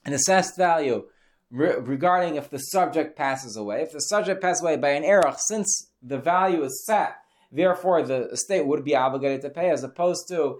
an 0.05 0.13
assessed 0.13 0.57
value 0.57 1.05
re- 1.51 1.75
regarding 1.79 2.35
if 2.35 2.49
the 2.49 2.57
subject 2.57 3.15
passes 3.15 3.55
away. 3.55 3.81
If 3.81 3.91
the 3.91 3.99
subject 3.99 4.41
passes 4.41 4.63
away 4.63 4.77
by 4.77 4.89
an 4.89 5.03
erech, 5.03 5.35
since 5.37 5.91
the 6.01 6.17
value 6.17 6.63
is 6.63 6.83
set 6.85 7.17
Therefore, 7.55 8.01
the 8.01 8.29
estate 8.29 8.65
would 8.65 8.83
be 8.83 8.95
obligated 8.95 9.41
to 9.41 9.49
pay, 9.49 9.69
as 9.69 9.83
opposed 9.83 10.27
to 10.27 10.59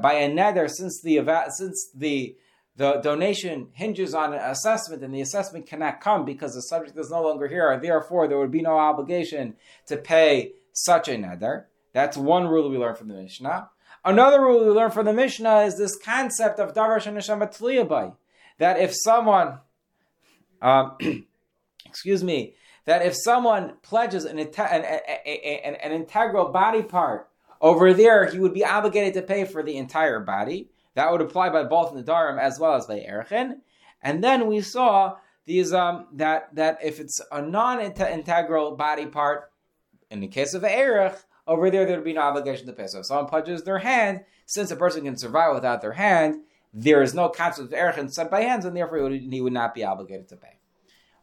by 0.00 0.14
a 0.14 0.30
neder, 0.30 0.68
since 0.68 1.00
the 1.00 1.20
since 1.50 1.90
the 1.94 2.36
the 2.74 2.94
donation 3.02 3.68
hinges 3.74 4.14
on 4.14 4.32
an 4.32 4.40
assessment, 4.40 5.04
and 5.04 5.14
the 5.14 5.20
assessment 5.20 5.66
cannot 5.66 6.00
come 6.00 6.24
because 6.24 6.54
the 6.54 6.62
subject 6.62 6.98
is 6.98 7.10
no 7.10 7.22
longer 7.22 7.46
here. 7.46 7.78
Therefore, 7.80 8.26
there 8.26 8.38
would 8.38 8.50
be 8.50 8.62
no 8.62 8.78
obligation 8.78 9.54
to 9.86 9.96
pay 9.96 10.52
such 10.72 11.08
a 11.08 11.12
neder. 11.12 11.66
That's 11.92 12.16
one 12.16 12.48
rule 12.48 12.70
we 12.70 12.78
learn 12.78 12.96
from 12.96 13.08
the 13.08 13.14
Mishnah. 13.14 13.68
Another 14.04 14.40
rule 14.40 14.64
we 14.64 14.70
learn 14.70 14.90
from 14.90 15.06
the 15.06 15.12
Mishnah 15.12 15.60
is 15.60 15.78
this 15.78 15.96
concept 15.96 16.58
of 16.58 16.74
davar 16.74 16.98
sheneshama 16.98 18.16
That 18.58 18.80
if 18.80 18.92
someone, 18.94 19.60
um, 20.60 20.96
excuse 21.86 22.24
me, 22.24 22.54
that 22.84 23.02
if 23.06 23.14
someone 23.14 23.74
pledges 23.82 24.24
an, 24.24 24.40
an, 24.40 24.48
an, 24.58 25.74
an, 25.76 25.92
integral 25.92 26.48
body 26.48 26.82
part 26.82 27.28
over 27.60 27.94
there, 27.94 28.28
he 28.28 28.40
would 28.40 28.54
be 28.54 28.64
obligated 28.64 29.14
to 29.14 29.22
pay 29.22 29.44
for 29.44 29.62
the 29.62 29.76
entire 29.76 30.18
body. 30.18 30.68
That 30.94 31.12
would 31.12 31.20
apply 31.20 31.50
by 31.50 31.62
both 31.62 31.94
Nadarim 31.94 32.40
as 32.40 32.58
well 32.58 32.74
as 32.74 32.86
by 32.86 32.98
Erchin. 33.08 33.60
And 34.02 34.22
then 34.22 34.48
we 34.48 34.62
saw 34.62 35.16
these 35.46 35.72
um 35.72 36.06
that 36.14 36.54
that 36.56 36.78
if 36.82 36.98
it's 36.98 37.20
a 37.30 37.40
non-integral 37.40 38.76
body 38.76 39.06
part, 39.06 39.52
in 40.10 40.20
the 40.20 40.26
case 40.26 40.54
of 40.54 40.64
Erech, 40.64 41.16
over 41.46 41.70
there 41.70 41.84
there 41.86 41.96
would 41.96 42.04
be 42.04 42.12
no 42.12 42.22
obligation 42.22 42.66
to 42.66 42.72
pay. 42.72 42.86
So 42.86 43.00
if 43.00 43.06
someone 43.06 43.26
pledges 43.26 43.62
their 43.62 43.78
hand, 43.78 44.20
since 44.46 44.70
a 44.70 44.76
person 44.76 45.04
can 45.04 45.16
survive 45.16 45.54
without 45.54 45.80
their 45.80 45.92
hand, 45.92 46.36
there 46.72 47.02
is 47.02 47.14
no 47.14 47.28
concept 47.28 47.68
of 47.68 47.74
Erech 47.74 47.98
and 47.98 48.12
sent 48.12 48.30
by 48.30 48.42
hands, 48.42 48.64
and 48.64 48.76
therefore 48.76 49.10
he 49.10 49.40
would, 49.40 49.52
not 49.52 49.74
be 49.74 49.84
obligated 49.84 50.28
to 50.28 50.36
pay. 50.36 50.58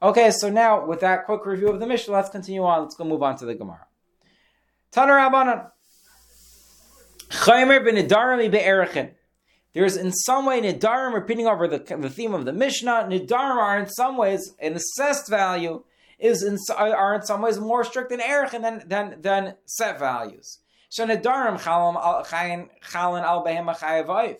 Okay, 0.01 0.31
so 0.31 0.49
now 0.49 0.85
with 0.85 0.99
that 1.01 1.25
quick 1.25 1.45
review 1.45 1.69
of 1.69 1.79
the 1.79 1.87
Mishnah, 1.87 2.13
let's 2.13 2.29
continue 2.29 2.63
on. 2.63 2.83
Let's 2.83 2.95
go 2.95 3.03
move 3.03 3.23
on 3.23 3.37
to 3.37 3.45
the 3.45 3.55
Gemara. 3.55 3.87
Tanar 4.91 5.29
Rabbanan. 5.29 5.71
Chaymer 7.29 7.79
b'nidarim 7.83 8.51
be'erechin. 8.51 9.11
There's 9.73 9.97
in 9.97 10.11
some 10.11 10.45
way 10.45 10.61
nidarim 10.61 11.13
repeating 11.13 11.47
over 11.47 11.67
the, 11.67 11.77
the 11.77 12.09
theme 12.09 12.33
of 12.33 12.45
the 12.45 12.53
Mishnah. 12.53 13.07
Nidarim 13.09 13.57
are 13.57 13.79
in 13.79 13.87
some 13.87 14.17
ways 14.17 14.55
an 14.59 14.75
assessed 14.75 15.29
value 15.29 15.83
is 16.19 16.43
in, 16.43 16.57
are 16.75 17.15
in 17.15 17.21
some 17.23 17.41
ways 17.41 17.59
more 17.59 17.83
strict 17.83 18.09
than 18.09 18.19
erechin 18.19 18.61
than 18.61 18.83
than 18.87 19.21
than 19.21 19.55
set 19.65 19.99
values. 19.99 20.59
So 20.89 21.05
nidarim 21.05 21.59
chalan 21.59 23.23
al 23.23 23.45
behema 23.45 24.35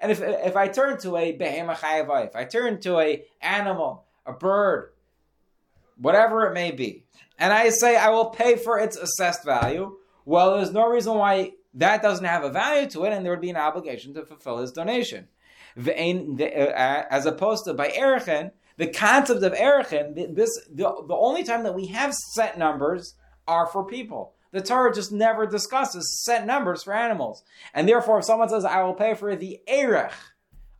And 0.00 0.12
if 0.12 0.20
if 0.20 0.56
I 0.56 0.68
turn 0.68 0.98
to 1.00 1.16
a 1.16 1.36
behema 1.36 1.76
chayav 1.76 2.34
I 2.34 2.44
turn 2.44 2.80
to 2.80 2.98
a 2.98 3.24
animal, 3.42 4.04
a 4.24 4.32
bird, 4.32 4.92
whatever 5.96 6.46
it 6.46 6.54
may 6.54 6.70
be, 6.70 7.04
and 7.38 7.52
I 7.52 7.70
say 7.70 7.96
I 7.96 8.10
will 8.10 8.30
pay 8.30 8.56
for 8.56 8.78
its 8.78 8.96
assessed 8.96 9.44
value, 9.44 9.96
well, 10.24 10.56
there's 10.56 10.72
no 10.72 10.88
reason 10.88 11.14
why 11.14 11.52
that 11.74 12.02
doesn't 12.02 12.24
have 12.24 12.44
a 12.44 12.50
value 12.50 12.88
to 12.90 13.04
it, 13.04 13.12
and 13.12 13.24
there 13.24 13.32
would 13.32 13.40
be 13.40 13.50
an 13.50 13.56
obligation 13.56 14.14
to 14.14 14.24
fulfill 14.24 14.58
his 14.58 14.72
donation. 14.72 15.28
Uh, 15.76 17.04
as 17.10 17.24
opposed 17.26 17.64
to 17.64 17.74
by 17.74 17.88
Erechen, 17.88 18.50
the 18.78 18.86
concept 18.86 19.42
of 19.42 19.52
Erechen, 19.52 20.34
this 20.34 20.50
the, 20.72 21.04
the 21.06 21.14
only 21.14 21.44
time 21.44 21.64
that 21.64 21.74
we 21.74 21.86
have 21.86 22.14
set 22.14 22.56
numbers 22.56 23.14
are 23.46 23.66
for 23.66 23.84
people. 23.84 24.32
The 24.52 24.62
Torah 24.62 24.94
just 24.94 25.12
never 25.12 25.46
discusses 25.46 26.22
set 26.24 26.46
numbers 26.46 26.84
for 26.84 26.94
animals. 26.94 27.42
And 27.74 27.86
therefore, 27.88 28.20
if 28.20 28.24
someone 28.24 28.48
says, 28.48 28.64
I 28.64 28.82
will 28.82 28.94
pay 28.94 29.14
for 29.14 29.36
the 29.36 29.60
Erech 29.66 30.14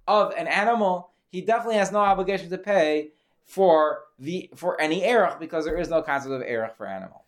of 0.07 0.33
an 0.37 0.47
animal, 0.47 1.11
he 1.31 1.43
definitely 1.43 1.76
has 1.76 1.93
no 1.93 1.99
obligation 1.99 2.49
to 2.50 2.57
pay 2.57 3.11
for 3.45 4.05
the 4.19 4.50
for 4.55 4.81
any 4.81 5.05
erech 5.05 5.40
because 5.40 5.64
there 5.64 5.78
is 5.78 5.88
no 5.88 6.02
concept 6.02 6.33
of 6.33 6.43
erech 6.43 6.76
for 6.76 6.87
animal. 6.87 7.25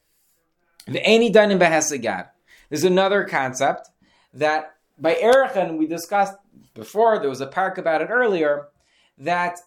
The 0.87 1.05
any 1.05 1.31
done 1.31 1.50
in 1.50 1.59
behesagad. 1.59 2.29
There's 2.69 2.85
another 2.85 3.25
concept 3.25 3.89
that 4.35 4.77
by 4.99 5.15
erechen 5.15 5.79
we 5.79 5.87
discussed 5.87 6.37
before. 6.75 7.19
There 7.19 7.29
was 7.29 7.41
a 7.41 7.47
park 7.47 7.79
about 7.79 8.03
it 8.03 8.09
earlier. 8.11 8.69
That 9.19 9.59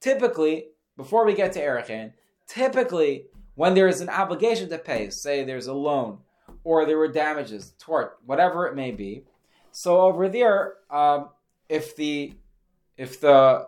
typically 0.00 0.66
before 0.96 1.24
we 1.24 1.34
get 1.34 1.52
to 1.52 1.60
erechen, 1.60 2.12
typically 2.46 3.26
when 3.54 3.74
there 3.74 3.88
is 3.88 4.00
an 4.00 4.08
obligation 4.08 4.68
to 4.68 4.78
pay, 4.78 5.10
say 5.10 5.44
there's 5.44 5.66
a 5.66 5.74
loan 5.74 6.18
or 6.64 6.84
there 6.84 6.98
were 6.98 7.08
damages, 7.08 7.74
tort, 7.78 8.18
whatever 8.26 8.66
it 8.66 8.74
may 8.74 8.90
be. 8.90 9.24
So 9.72 10.00
over 10.00 10.28
there, 10.28 10.74
um, 10.90 11.28
if 11.68 11.96
the 11.96 12.34
if 12.96 13.20
the 13.20 13.66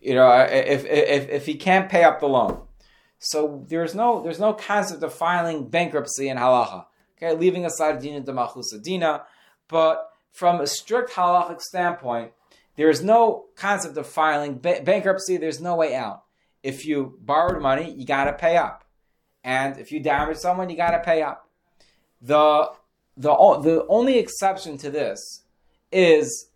you 0.00 0.14
know, 0.14 0.30
if, 0.30 0.84
if, 0.84 1.28
if 1.28 1.46
he 1.46 1.54
can't 1.54 1.90
pay 1.90 2.04
up 2.04 2.20
the 2.20 2.28
loan. 2.28 2.62
So 3.18 3.64
there's 3.68 3.94
no 3.94 4.22
there's 4.22 4.38
no 4.38 4.52
concept 4.52 5.02
of 5.02 5.12
filing 5.12 5.68
bankruptcy 5.68 6.28
in 6.28 6.36
halacha. 6.36 6.86
Okay, 7.16 7.36
leaving 7.36 7.64
aside 7.64 8.00
dina 8.00 8.20
de 8.20 8.80
dina, 8.80 9.24
but 9.66 10.10
from 10.30 10.60
a 10.60 10.66
strict 10.68 11.10
halachic 11.10 11.60
standpoint, 11.60 12.30
there 12.78 12.88
is 12.88 13.02
no 13.02 13.46
concept 13.56 13.96
of 13.96 14.06
filing 14.06 14.58
ba- 14.58 14.82
bankruptcy. 14.84 15.36
There's 15.36 15.60
no 15.60 15.74
way 15.74 15.96
out. 15.96 16.22
If 16.62 16.86
you 16.86 17.18
borrowed 17.20 17.60
money, 17.60 17.90
you 17.90 18.06
got 18.06 18.24
to 18.24 18.32
pay 18.32 18.56
up, 18.56 18.84
and 19.42 19.76
if 19.78 19.90
you 19.90 19.98
damage 19.98 20.38
someone, 20.38 20.70
you 20.70 20.76
got 20.76 20.92
to 20.92 21.00
pay 21.00 21.20
up. 21.20 21.50
The 22.22 22.70
the 23.16 23.34
the 23.34 23.84
only 23.88 24.18
exception 24.18 24.78
to 24.78 24.90
this 24.90 25.42
is 25.90 26.50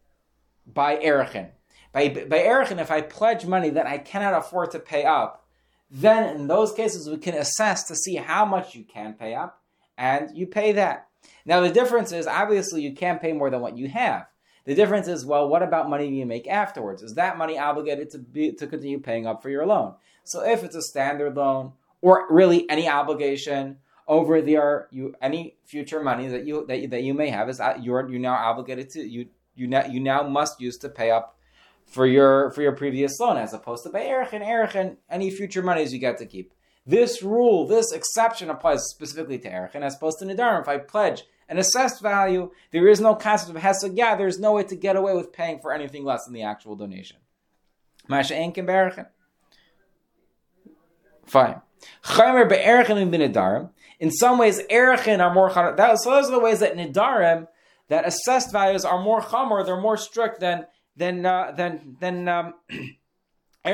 by 0.64 0.96
erechin. 0.96 1.50
By, 1.92 2.08
by 2.08 2.38
Erichin, 2.38 2.80
if 2.80 2.90
I 2.90 3.02
pledge 3.02 3.44
money 3.44 3.70
that 3.70 3.86
I 3.86 3.98
cannot 3.98 4.38
afford 4.38 4.70
to 4.70 4.78
pay 4.78 5.04
up, 5.04 5.44
then 5.90 6.36
in 6.36 6.46
those 6.46 6.72
cases 6.72 7.10
we 7.10 7.18
can 7.18 7.34
assess 7.34 7.82
to 7.84 7.96
see 7.96 8.14
how 8.14 8.46
much 8.46 8.74
you 8.74 8.84
can 8.84 9.12
pay 9.12 9.34
up, 9.34 9.60
and 9.98 10.30
you 10.34 10.46
pay 10.46 10.72
that. 10.72 11.08
Now 11.44 11.60
the 11.60 11.68
difference 11.68 12.12
is 12.12 12.26
obviously 12.28 12.80
you 12.80 12.94
can't 12.94 13.20
pay 13.20 13.32
more 13.32 13.50
than 13.50 13.60
what 13.60 13.76
you 13.76 13.88
have. 13.88 14.26
The 14.64 14.74
difference 14.74 15.08
is, 15.08 15.26
well, 15.26 15.48
what 15.48 15.62
about 15.62 15.90
money 15.90 16.08
you 16.08 16.26
make 16.26 16.46
afterwards? 16.46 17.02
Is 17.02 17.14
that 17.14 17.36
money 17.36 17.58
obligated 17.58 18.10
to 18.10 18.18
be 18.18 18.52
to 18.52 18.66
continue 18.66 19.00
paying 19.00 19.26
up 19.26 19.42
for 19.42 19.50
your 19.50 19.66
loan? 19.66 19.94
So 20.24 20.44
if 20.44 20.62
it's 20.62 20.76
a 20.76 20.82
standard 20.82 21.36
loan 21.36 21.72
or 22.00 22.26
really 22.30 22.68
any 22.70 22.88
obligation 22.88 23.78
over 24.06 24.40
there, 24.40 24.88
you 24.90 25.14
any 25.20 25.56
future 25.64 26.02
money 26.02 26.28
that 26.28 26.46
you 26.46 26.64
that 26.66 26.80
you, 26.80 26.88
that 26.88 27.02
you 27.02 27.14
may 27.14 27.30
have 27.30 27.48
is 27.48 27.60
uh, 27.60 27.78
you're 27.80 28.08
you 28.08 28.18
now 28.18 28.34
obligated 28.34 28.90
to 28.90 29.00
you 29.00 29.26
you 29.54 29.66
now 29.66 29.86
you 29.86 30.00
now 30.00 30.22
must 30.22 30.60
use 30.60 30.78
to 30.78 30.88
pay 30.88 31.10
up 31.10 31.36
for 31.86 32.06
your 32.06 32.50
for 32.52 32.62
your 32.62 32.72
previous 32.72 33.18
loan, 33.18 33.36
as 33.36 33.52
opposed 33.52 33.82
to 33.84 33.90
by 33.90 34.02
erich 34.02 34.32
and 34.32 34.44
erich 34.44 34.74
and 34.74 34.96
any 35.10 35.30
future 35.30 35.62
monies 35.62 35.92
you 35.92 35.98
get 35.98 36.18
to 36.18 36.26
keep. 36.26 36.52
This 36.86 37.22
rule, 37.22 37.66
this 37.66 37.92
exception 37.92 38.50
applies 38.50 38.88
specifically 38.88 39.38
to 39.38 39.52
erich, 39.52 39.74
and 39.74 39.84
as 39.84 39.94
opposed 39.94 40.18
to 40.18 40.24
nidarim. 40.24 40.62
If 40.62 40.68
I 40.68 40.78
pledge 40.78 41.24
an 41.48 41.58
assessed 41.58 42.00
value, 42.00 42.50
there 42.70 42.88
is 42.88 43.00
no 43.00 43.14
concept 43.14 43.56
of 43.56 43.62
hesed. 43.62 43.94
Yeah, 43.94 44.14
there's 44.14 44.38
no 44.38 44.52
way 44.52 44.64
to 44.64 44.76
get 44.76 44.96
away 44.96 45.14
with 45.14 45.32
paying 45.32 45.58
for 45.60 45.72
anything 45.72 46.04
less 46.04 46.24
than 46.24 46.34
the 46.34 46.42
actual 46.42 46.76
donation. 46.76 47.18
Masha 48.08 48.34
enkin 48.34 48.66
be'erichin. 48.66 49.06
Fine. 51.26 51.60
Chaymer 52.04 52.48
be'erichin 52.48 53.10
and. 53.10 53.70
In 54.00 54.10
some 54.10 54.38
ways, 54.38 54.60
erichin 54.70 55.20
are 55.20 55.32
more 55.32 55.50
that, 55.52 55.98
So 56.00 56.10
those 56.10 56.28
are 56.28 56.32
the 56.32 56.40
ways 56.40 56.60
that 56.60 56.76
nidarim, 56.76 57.46
that 57.88 58.06
assessed 58.06 58.52
values 58.52 58.84
are 58.84 59.00
more 59.00 59.20
chamor, 59.20 59.64
they're 59.64 59.80
more 59.80 59.96
strict 59.96 60.40
than 60.40 60.66
than 60.96 61.24
uh, 61.24 61.52
than 61.52 61.96
than 62.00 62.28
um, 62.28 62.54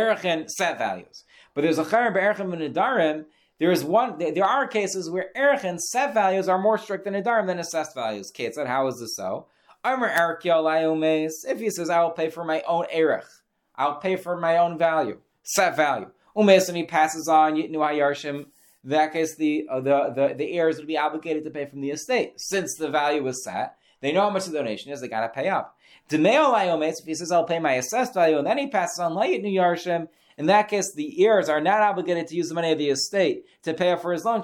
set 0.48 0.78
values. 0.78 1.24
But 1.54 1.62
there's 1.62 1.78
a 1.78 1.84
chayyim 1.84 2.14
be'erichin 2.14 2.48
v'nedarim. 2.52 3.24
There 3.58 3.72
is 3.72 3.82
one. 3.82 4.18
There 4.18 4.44
are 4.44 4.66
cases 4.68 5.10
where 5.10 5.30
erichin 5.36 5.78
set 5.80 6.14
values 6.14 6.48
are 6.48 6.58
more 6.58 6.78
strict 6.78 7.04
than 7.04 7.14
nedarim 7.14 7.46
than 7.46 7.58
assessed 7.58 7.94
values. 7.94 8.30
Kate 8.30 8.54
said, 8.54 8.68
"How 8.68 8.86
is 8.86 9.00
this 9.00 9.16
so?" 9.16 9.46
If 9.84 11.60
he 11.60 11.70
says, 11.70 11.90
"I 11.90 12.02
will 12.02 12.10
pay 12.10 12.30
for 12.30 12.44
my 12.44 12.62
own 12.62 12.86
erich, 12.90 13.24
I'll 13.76 13.96
pay 13.96 14.16
for 14.16 14.36
my 14.36 14.56
own 14.58 14.78
value, 14.78 15.18
set 15.42 15.76
value." 15.76 16.10
Umes, 16.36 16.68
and 16.68 16.76
he 16.76 16.84
passes 16.84 17.26
on 17.28 17.54
Yitnu 17.54 17.76
Hayarshim. 17.76 18.46
In 18.84 18.90
that 18.90 19.12
case, 19.12 19.34
the, 19.34 19.66
uh, 19.68 19.80
the 19.80 20.12
the 20.14 20.34
the 20.34 20.52
heirs 20.52 20.76
would 20.78 20.86
be 20.86 20.96
obligated 20.96 21.44
to 21.44 21.50
pay 21.50 21.66
from 21.66 21.80
the 21.80 21.90
estate 21.90 22.40
since 22.40 22.76
the 22.76 22.88
value 22.88 23.24
was 23.24 23.42
set. 23.42 23.76
They 24.00 24.12
know 24.12 24.20
how 24.20 24.30
much 24.30 24.44
the 24.44 24.52
donation 24.52 24.92
is. 24.92 25.00
They 25.00 25.08
got 25.08 25.22
to 25.22 25.28
pay 25.28 25.48
up. 25.48 25.76
If 26.10 27.04
he 27.04 27.14
says, 27.14 27.32
I'll 27.32 27.44
pay 27.44 27.58
my 27.58 27.74
assessed 27.74 28.14
value, 28.14 28.38
and 28.38 28.46
then 28.46 28.56
he 28.58 28.68
passes 28.68 28.98
on 29.00 29.12
Layit 29.12 29.42
New 29.42 29.60
Yarshim, 29.60 30.08
in 30.38 30.46
that 30.46 30.68
case, 30.68 30.92
the 30.94 31.26
heirs 31.26 31.48
are 31.48 31.60
not 31.60 31.82
obligated 31.82 32.28
to 32.28 32.36
use 32.36 32.48
the 32.48 32.54
money 32.54 32.70
of 32.72 32.78
the 32.78 32.90
estate 32.90 33.44
to 33.64 33.74
pay 33.74 33.96
for 33.96 34.12
his 34.12 34.24
loan, 34.24 34.42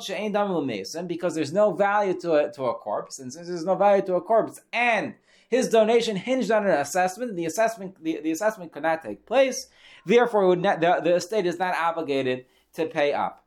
because 1.06 1.34
there's 1.34 1.52
no 1.52 1.72
value 1.72 2.18
to 2.20 2.32
a, 2.34 2.52
to 2.52 2.64
a 2.64 2.74
corpse. 2.74 3.20
And 3.20 3.32
since 3.32 3.46
there's 3.46 3.64
no 3.64 3.76
value 3.76 4.02
to 4.06 4.16
a 4.16 4.20
corpse, 4.20 4.60
and 4.72 5.14
his 5.48 5.68
donation 5.68 6.16
hinged 6.16 6.50
on 6.50 6.66
an 6.66 6.72
assessment, 6.72 7.36
the 7.36 7.46
assessment, 7.46 8.02
the, 8.02 8.20
the 8.20 8.32
assessment 8.32 8.72
could 8.72 8.82
not 8.82 9.02
take 9.04 9.24
place. 9.24 9.68
Therefore, 10.04 10.56
not, 10.56 10.80
the, 10.80 11.00
the 11.00 11.14
estate 11.14 11.46
is 11.46 11.60
not 11.60 11.76
obligated 11.76 12.46
to 12.74 12.86
pay 12.86 13.12
up. 13.12 13.44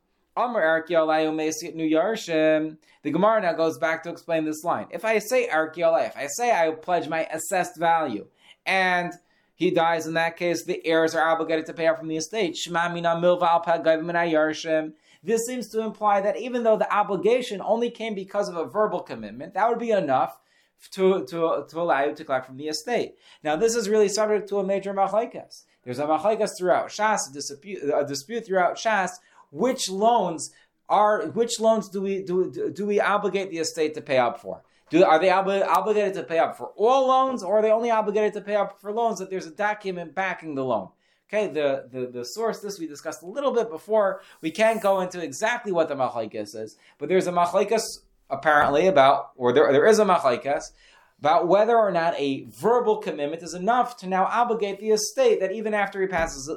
The 3.02 3.10
Gemara 3.12 3.42
now 3.42 3.52
goes 3.52 3.78
back 3.78 4.02
to 4.04 4.10
explain 4.10 4.44
this 4.44 4.64
line. 4.64 4.86
If 4.90 5.04
I 5.04 5.18
say 5.18 5.48
Arkeolai, 5.48 6.06
if 6.08 6.16
I 6.16 6.28
say 6.28 6.50
I 6.50 6.70
pledge 6.70 7.08
my 7.08 7.26
assessed 7.30 7.76
value, 7.76 8.26
and 8.64 9.12
he 9.58 9.72
dies 9.72 10.06
in 10.06 10.14
that 10.14 10.36
case, 10.36 10.62
the 10.62 10.86
heirs 10.86 11.16
are 11.16 11.28
obligated 11.28 11.66
to 11.66 11.72
pay 11.72 11.88
out 11.88 11.98
from 11.98 12.06
the 12.06 12.16
estate. 12.16 12.56
This 15.24 15.46
seems 15.46 15.68
to 15.70 15.80
imply 15.80 16.20
that 16.20 16.36
even 16.36 16.62
though 16.62 16.76
the 16.76 16.94
obligation 16.94 17.60
only 17.60 17.90
came 17.90 18.14
because 18.14 18.48
of 18.48 18.54
a 18.56 18.64
verbal 18.64 19.00
commitment, 19.00 19.54
that 19.54 19.68
would 19.68 19.80
be 19.80 19.90
enough 19.90 20.38
to, 20.92 21.26
to, 21.26 21.66
to 21.68 21.80
allow 21.80 22.04
you 22.04 22.14
to 22.14 22.24
collect 22.24 22.46
from 22.46 22.56
the 22.56 22.68
estate. 22.68 23.16
Now, 23.42 23.56
this 23.56 23.74
is 23.74 23.88
really 23.88 24.08
subject 24.08 24.48
to 24.50 24.60
a 24.60 24.64
major 24.64 24.94
machlaikas. 24.94 25.64
There's 25.82 25.98
a 25.98 26.06
machlaikas 26.06 26.56
throughout 26.56 26.90
Shas, 26.90 27.28
a 27.28 27.32
dispute, 27.32 27.82
a 27.82 28.06
dispute 28.06 28.46
throughout 28.46 28.76
Shas 28.76 29.10
which 29.50 29.90
loans 29.90 30.52
are 30.88 31.26
which 31.30 31.58
loans 31.58 31.88
do 31.88 32.00
we 32.00 32.22
do 32.22 32.72
do 32.72 32.86
we 32.86 33.00
obligate 33.00 33.50
the 33.50 33.58
estate 33.58 33.94
to 33.94 34.02
pay 34.02 34.18
up 34.18 34.40
for? 34.40 34.62
Do, 34.90 35.04
are 35.04 35.18
they 35.18 35.30
ob- 35.30 35.48
obligated 35.48 36.14
to 36.14 36.22
pay 36.22 36.38
up 36.38 36.56
for 36.56 36.72
all 36.76 37.08
loans, 37.08 37.42
or 37.42 37.58
are 37.58 37.62
they 37.62 37.70
only 37.70 37.90
obligated 37.90 38.32
to 38.34 38.40
pay 38.40 38.56
up 38.56 38.80
for 38.80 38.92
loans 38.92 39.18
that 39.18 39.30
there's 39.30 39.46
a 39.46 39.50
document 39.50 40.14
backing 40.14 40.54
the 40.54 40.64
loan? 40.64 40.88
Okay, 41.28 41.48
the, 41.48 41.88
the, 41.92 42.06
the 42.06 42.24
source, 42.24 42.60
this 42.60 42.78
we 42.78 42.86
discussed 42.86 43.22
a 43.22 43.26
little 43.26 43.52
bit 43.52 43.68
before. 43.68 44.22
We 44.40 44.50
can't 44.50 44.80
go 44.80 45.00
into 45.00 45.22
exactly 45.22 45.72
what 45.72 45.88
the 45.88 45.94
machlaikas 45.94 46.56
is, 46.56 46.76
but 46.98 47.10
there's 47.10 47.26
a 47.26 47.32
machlaikas 47.32 47.82
apparently 48.30 48.86
about, 48.86 49.32
or 49.36 49.52
there, 49.52 49.70
there 49.70 49.86
is 49.86 49.98
a 49.98 50.06
machlaikas 50.06 50.72
about 51.18 51.48
whether 51.48 51.76
or 51.76 51.90
not 51.90 52.18
a 52.18 52.46
verbal 52.48 52.98
commitment 52.98 53.42
is 53.42 53.52
enough 53.52 53.96
to 53.98 54.06
now 54.06 54.24
obligate 54.24 54.80
the 54.80 54.90
estate 54.90 55.40
that 55.40 55.52
even 55.52 55.74
after 55.74 56.00
he 56.00 56.06
passes 56.06 56.50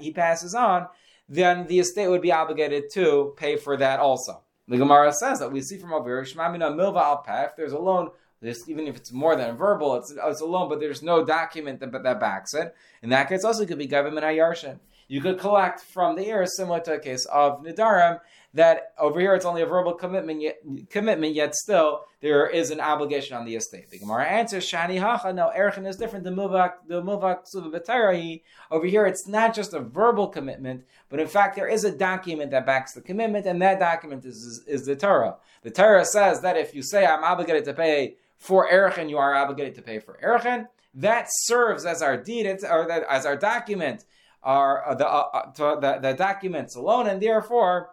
he 0.00 0.12
passes 0.12 0.54
on, 0.54 0.88
then 1.28 1.66
the 1.68 1.78
estate 1.78 2.08
would 2.08 2.20
be 2.20 2.32
obligated 2.32 2.84
to 2.92 3.32
pay 3.36 3.56
for 3.56 3.76
that 3.76 4.00
also. 4.00 4.41
The 4.68 4.78
Gemara 4.78 5.12
says 5.12 5.40
that 5.40 5.52
we 5.52 5.60
see 5.60 5.78
from 5.78 5.92
over 5.92 6.24
Shmamina 6.24 6.74
Milva 6.74 7.02
al 7.02 7.24
If 7.44 7.56
there's 7.56 7.72
a 7.72 7.78
loan, 7.78 8.10
this, 8.40 8.68
even 8.68 8.86
if 8.86 8.96
it's 8.96 9.12
more 9.12 9.36
than 9.36 9.56
verbal, 9.56 9.96
it's, 9.96 10.12
it's 10.16 10.40
a 10.40 10.44
loan, 10.44 10.68
but 10.68 10.80
there's 10.80 11.02
no 11.02 11.24
document 11.24 11.80
that, 11.80 11.92
that 12.02 12.20
backs 12.20 12.54
it. 12.54 12.74
In 13.02 13.10
that 13.10 13.28
case, 13.28 13.44
also 13.44 13.66
could 13.66 13.78
be 13.78 13.86
government 13.86 14.24
ayarshin. 14.24 14.78
You 15.08 15.20
could 15.20 15.38
collect 15.38 15.80
from 15.80 16.16
the 16.16 16.26
heirs, 16.26 16.56
similar 16.56 16.80
to 16.80 16.94
a 16.94 16.98
case 16.98 17.26
of 17.26 17.62
Nidarim, 17.62 18.20
that 18.54 18.92
over 18.98 19.18
here 19.18 19.34
it's 19.34 19.46
only 19.46 19.62
a 19.62 19.66
verbal 19.66 19.94
commitment, 19.94 20.40
yet, 20.40 20.58
commitment, 20.90 21.34
yet 21.34 21.54
still 21.54 22.02
there 22.20 22.46
is 22.48 22.70
an 22.70 22.80
obligation 22.80 23.36
on 23.36 23.44
the 23.44 23.56
estate. 23.56 23.88
The 23.90 23.98
Gemara 23.98 24.24
answers, 24.24 24.70
Shani 24.70 25.00
Hacha, 25.00 25.32
no, 25.32 25.50
Erchin 25.56 25.86
is 25.86 25.96
different. 25.96 26.24
The 26.24 26.30
Muvak, 26.30 26.72
the 26.86 27.02
Muvak 27.02 28.40
over 28.70 28.86
here 28.86 29.06
it's 29.06 29.26
not 29.26 29.54
just 29.54 29.72
a 29.72 29.80
verbal 29.80 30.28
commitment, 30.28 30.84
but 31.08 31.18
in 31.18 31.28
fact 31.28 31.56
there 31.56 31.68
is 31.68 31.84
a 31.84 31.96
document 31.96 32.50
that 32.50 32.66
backs 32.66 32.92
the 32.92 33.00
commitment, 33.00 33.46
and 33.46 33.60
that 33.62 33.78
document 33.78 34.24
is, 34.24 34.36
is, 34.36 34.64
is 34.66 34.86
the 34.86 34.96
Torah. 34.96 35.36
The 35.62 35.70
Torah 35.70 36.04
says 36.04 36.42
that 36.42 36.56
if 36.56 36.74
you 36.74 36.82
say, 36.82 37.06
I'm 37.06 37.24
obligated 37.24 37.64
to 37.64 37.74
pay 37.74 38.16
for 38.36 38.70
Erchin, 38.70 39.08
you 39.08 39.18
are 39.18 39.34
obligated 39.34 39.74
to 39.76 39.82
pay 39.82 39.98
for 39.98 40.18
Erchin. 40.22 40.66
That 40.94 41.28
serves 41.30 41.86
as 41.86 42.02
our 42.02 42.18
deed, 42.18 42.46
or 42.46 42.86
that, 42.86 43.04
as 43.08 43.24
our 43.24 43.36
document, 43.36 44.04
our, 44.42 44.94
the, 44.98 45.08
uh, 45.08 45.28
uh 45.32 45.80
the, 45.80 45.98
the 46.02 46.12
documents 46.12 46.74
alone, 46.74 47.06
and 47.06 47.22
therefore 47.22 47.90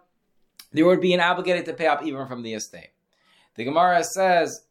there 0.72 0.86
would 0.86 1.00
be 1.00 1.14
an 1.14 1.20
obligated 1.20 1.64
to 1.66 1.72
pay 1.72 1.86
up 1.86 2.02
even 2.04 2.26
from 2.26 2.42
the 2.42 2.54
estate. 2.54 2.90
The 3.56 3.64
Gemara 3.64 4.04
says, 4.04 4.64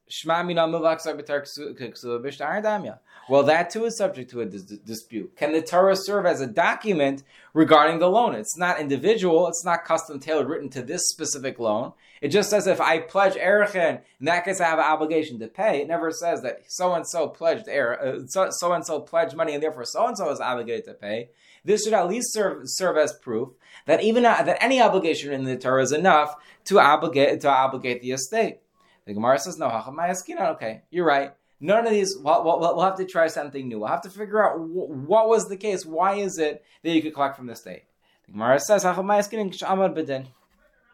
well, 3.29 3.43
that 3.43 3.69
too 3.69 3.85
is 3.85 3.97
subject 3.97 4.31
to 4.31 4.41
a 4.41 4.45
dis- 4.45 4.63
dispute. 4.63 5.37
Can 5.37 5.53
the 5.53 5.61
Torah 5.61 5.95
serve 5.95 6.25
as 6.25 6.41
a 6.41 6.47
document 6.47 7.23
regarding 7.53 7.99
the 7.99 8.09
loan? 8.09 8.33
It's 8.33 8.57
not 8.57 8.79
individual, 8.79 9.47
it's 9.47 9.63
not 9.63 9.85
custom 9.85 10.19
tailored 10.19 10.49
written 10.49 10.69
to 10.69 10.81
this 10.81 11.07
specific 11.09 11.59
loan. 11.59 11.93
It 12.21 12.29
just 12.29 12.49
says 12.49 12.65
if 12.65 12.81
I 12.81 12.99
pledge 12.99 13.35
Erechen, 13.35 14.01
in 14.19 14.25
that 14.25 14.45
case 14.45 14.59
I 14.59 14.65
have 14.65 14.79
an 14.79 14.85
obligation 14.85 15.37
to 15.39 15.47
pay. 15.47 15.81
It 15.81 15.87
never 15.87 16.11
says 16.11 16.41
that 16.41 16.63
so 16.67 16.93
and 16.95 17.07
so 17.07 17.27
pledged 17.27 17.67
er- 17.67 18.25
so 18.27 18.73
and 18.73 18.85
so 18.85 18.99
pledged 18.99 19.35
money 19.35 19.53
and 19.53 19.61
therefore 19.61 19.85
so 19.85 20.07
and 20.07 20.17
so 20.17 20.29
is 20.31 20.39
obligated 20.39 20.85
to 20.85 20.93
pay. 20.93 21.29
This 21.65 21.83
should 21.83 21.93
at 21.93 22.07
least 22.07 22.33
serve, 22.33 22.61
serve 22.65 22.97
as 22.97 23.13
proof 23.13 23.49
that 23.85 24.03
even 24.03 24.25
uh, 24.25 24.43
that 24.43 24.63
any 24.63 24.81
obligation 24.81 25.33
in 25.33 25.43
the 25.43 25.57
Torah 25.57 25.83
is 25.83 25.91
enough 25.91 26.35
to 26.65 26.79
obligate 26.79 27.41
to 27.41 27.49
obligate 27.49 28.01
the 28.01 28.11
estate. 28.11 28.59
The 29.05 29.13
Gemara 29.13 29.39
says, 29.39 29.57
"No, 29.57 29.67
okay, 29.67 30.81
you're 30.91 31.05
right. 31.05 31.33
None 31.59 31.85
of 31.85 31.91
these. 31.91 32.15
We'll, 32.17 32.43
we'll, 32.43 32.59
we'll, 32.59 32.81
have 32.81 32.97
to 32.97 33.05
try 33.05 33.27
something 33.27 33.67
new. 33.67 33.79
We'll 33.79 33.89
have 33.89 34.03
to 34.03 34.09
figure 34.09 34.45
out 34.45 34.59
what 34.59 35.27
was 35.27 35.49
the 35.49 35.57
case. 35.57 35.85
Why 35.85 36.15
is 36.15 36.37
it 36.37 36.63
that 36.83 36.91
you 36.91 37.01
could 37.01 37.13
collect 37.13 37.35
from 37.35 37.47
the 37.47 37.55
state?" 37.55 37.83
The 38.27 38.33
Gemara 38.33 38.59
says, 38.59 38.85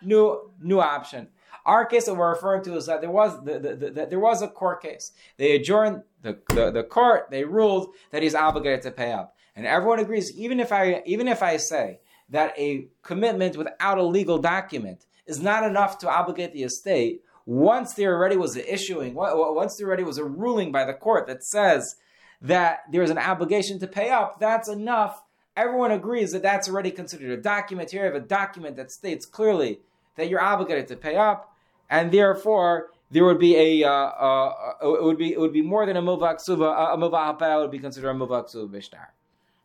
"New 0.02 0.52
new 0.62 0.80
option." 0.80 1.28
Our 1.66 1.86
case 1.86 2.06
that 2.06 2.14
we're 2.14 2.30
referring 2.30 2.64
to 2.66 2.76
is 2.76 2.86
that 2.86 3.02
there 3.02 3.10
was 3.10 3.44
the, 3.44 3.58
the, 3.58 3.76
the, 3.76 4.06
there 4.06 4.20
was 4.20 4.44
a 4.44 4.48
court 4.48 4.84
case. 4.84 5.12
They 5.38 5.56
adjourned 5.56 6.04
the, 6.22 6.38
the, 6.50 6.70
the 6.70 6.84
court. 6.84 7.30
They 7.32 7.44
ruled 7.44 7.96
that 8.12 8.22
he's 8.22 8.36
obligated 8.36 8.84
to 8.84 8.92
pay 8.92 9.12
up, 9.12 9.35
and 9.56 9.66
everyone 9.66 10.00
agrees. 10.00 10.36
Even 10.38 10.60
if 10.60 10.72
I 10.72 11.02
even 11.06 11.28
if 11.28 11.42
I 11.42 11.58
say 11.58 12.00
that 12.30 12.58
a 12.58 12.88
commitment 13.04 13.58
without 13.58 13.98
a 13.98 14.04
legal 14.04 14.38
document 14.38 15.06
is 15.26 15.42
not 15.42 15.64
enough 15.64 15.98
to 16.00 16.10
obligate 16.10 16.54
the 16.54 16.64
estate, 16.64 17.22
once 17.46 17.94
there 17.94 18.16
already 18.16 18.38
was 18.38 18.56
an 18.56 18.64
issuing, 18.68 19.14
once 19.14 19.78
there 19.78 19.88
already 19.88 20.04
was 20.04 20.18
a 20.18 20.26
ruling 20.26 20.72
by 20.72 20.84
the 20.84 20.94
court 20.94 21.28
that 21.28 21.44
says 21.44 21.96
that 22.42 22.80
there 22.92 23.04
is 23.04 23.10
an 23.10 23.18
obligation 23.18 23.80
to 23.80 23.88
pay 23.88 24.10
up, 24.10 24.40
that's 24.40 24.68
enough. 24.68 25.24
Everyone 25.56 25.92
agrees 25.92 26.32
that 26.34 26.44
that's 26.44 26.68
already 26.68 26.92
considered 26.92 27.32
a 27.32 27.42
document. 27.42 27.92
Here 27.92 28.06
you 28.06 28.14
have 28.14 28.22
a 28.22 28.26
document 28.26 28.76
that 28.76 28.92
states 28.92 29.26
clearly 29.26 29.80
that 30.16 30.28
you're 30.30 30.42
obligated 30.42 30.88
to 30.90 30.96
pay 30.96 31.16
up, 31.16 31.56
and 31.90 32.12
therefore 32.12 32.90
there 33.12 33.24
would 33.24 33.40
be 33.40 33.56
a 33.56 33.88
uh, 33.88 33.92
uh, 33.92 34.54
it 34.82 35.04
would 35.04 35.18
be 35.18 35.32
it 35.32 35.40
would 35.40 35.54
be 35.54 35.62
more 35.62 35.86
than 35.86 35.96
a 35.96 36.02
muvak 36.02 36.42
suva 36.42 36.66
a 36.66 36.98
muvak 36.98 37.40
would 37.62 37.72
be 37.72 37.80
considered 37.80 38.10
a 38.10 38.14
muvak 38.14 38.50
suva 38.50 38.78
bishtar. 38.78 39.08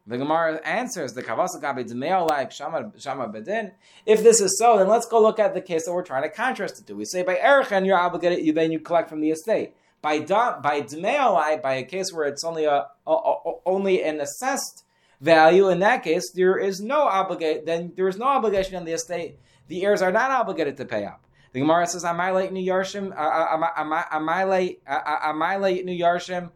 The 0.07 0.19
Gemara 0.19 0.61
answers 0.65 1.13
the 1.13 1.23
Kavasa 1.23 1.61
Gabi 1.61 2.29
like 2.29 2.53
Shama 2.53 2.91
Bedin. 3.29 3.73
If 4.07 4.23
this 4.23 4.41
is 4.41 4.59
so, 4.59 4.79
then 4.79 4.89
let's 4.89 5.07
go 5.07 5.21
look 5.21 5.39
at 5.39 5.55
the 5.55 5.61
case 5.61 5.85
that 5.85 5.93
we're 5.93 6.03
trying 6.03 6.23
to 6.23 6.31
contrast 6.31 6.81
it 6.81 6.87
to. 6.87 6.95
We 6.95 7.05
say 7.05 7.23
by 7.23 7.37
Erchen 7.37 7.85
you're 7.85 7.99
obligated, 7.99 8.45
you 8.45 8.53
then 8.53 8.73
you 8.73 8.81
collect 8.81 9.09
from 9.09 9.21
the 9.21 9.31
estate. 9.31 9.75
By 10.03 10.21
da, 10.21 10.61
by 10.61 10.81
Dmeolai, 10.81 11.61
by 11.61 11.75
a 11.75 11.85
case 11.85 12.13
where 12.13 12.27
it's 12.27 12.43
only 12.43 12.65
a, 12.65 12.87
a, 13.07 13.13
a, 13.13 13.53
only 13.67 14.03
an 14.03 14.21
assessed 14.21 14.85
value, 15.21 15.69
in 15.69 15.81
that 15.81 16.03
case 16.03 16.31
there 16.31 16.57
is 16.57 16.81
no 16.81 17.03
obligate. 17.03 17.67
Then 17.67 17.93
there 17.95 18.09
is 18.09 18.17
no 18.17 18.27
obligation 18.27 18.77
on 18.77 18.87
the 18.87 18.93
estate. 18.93 19.39
The 19.69 19.85
heirs 19.85 20.01
are 20.01 20.11
not 20.13 20.31
obligated 20.31 20.79
to 20.79 20.87
pay 20.87 21.05
up. 21.05 21.27
The 21.53 21.61
Gemara 21.61 21.87
says, 21.87 22.05
"Am 22.05 22.21
I 22.21 22.31
late 22.33 22.53
New 22.53 22.67
Yarshim? 22.67 23.13
Uh, 23.13 23.21
uh, 23.21 24.11
am 24.11 24.29
I 24.29 24.45
late? 24.45 24.83
Uh, 24.87 25.01
am 25.05 25.43
I 25.43 25.57
New 25.59 25.99
Yarshim?" 25.99 26.51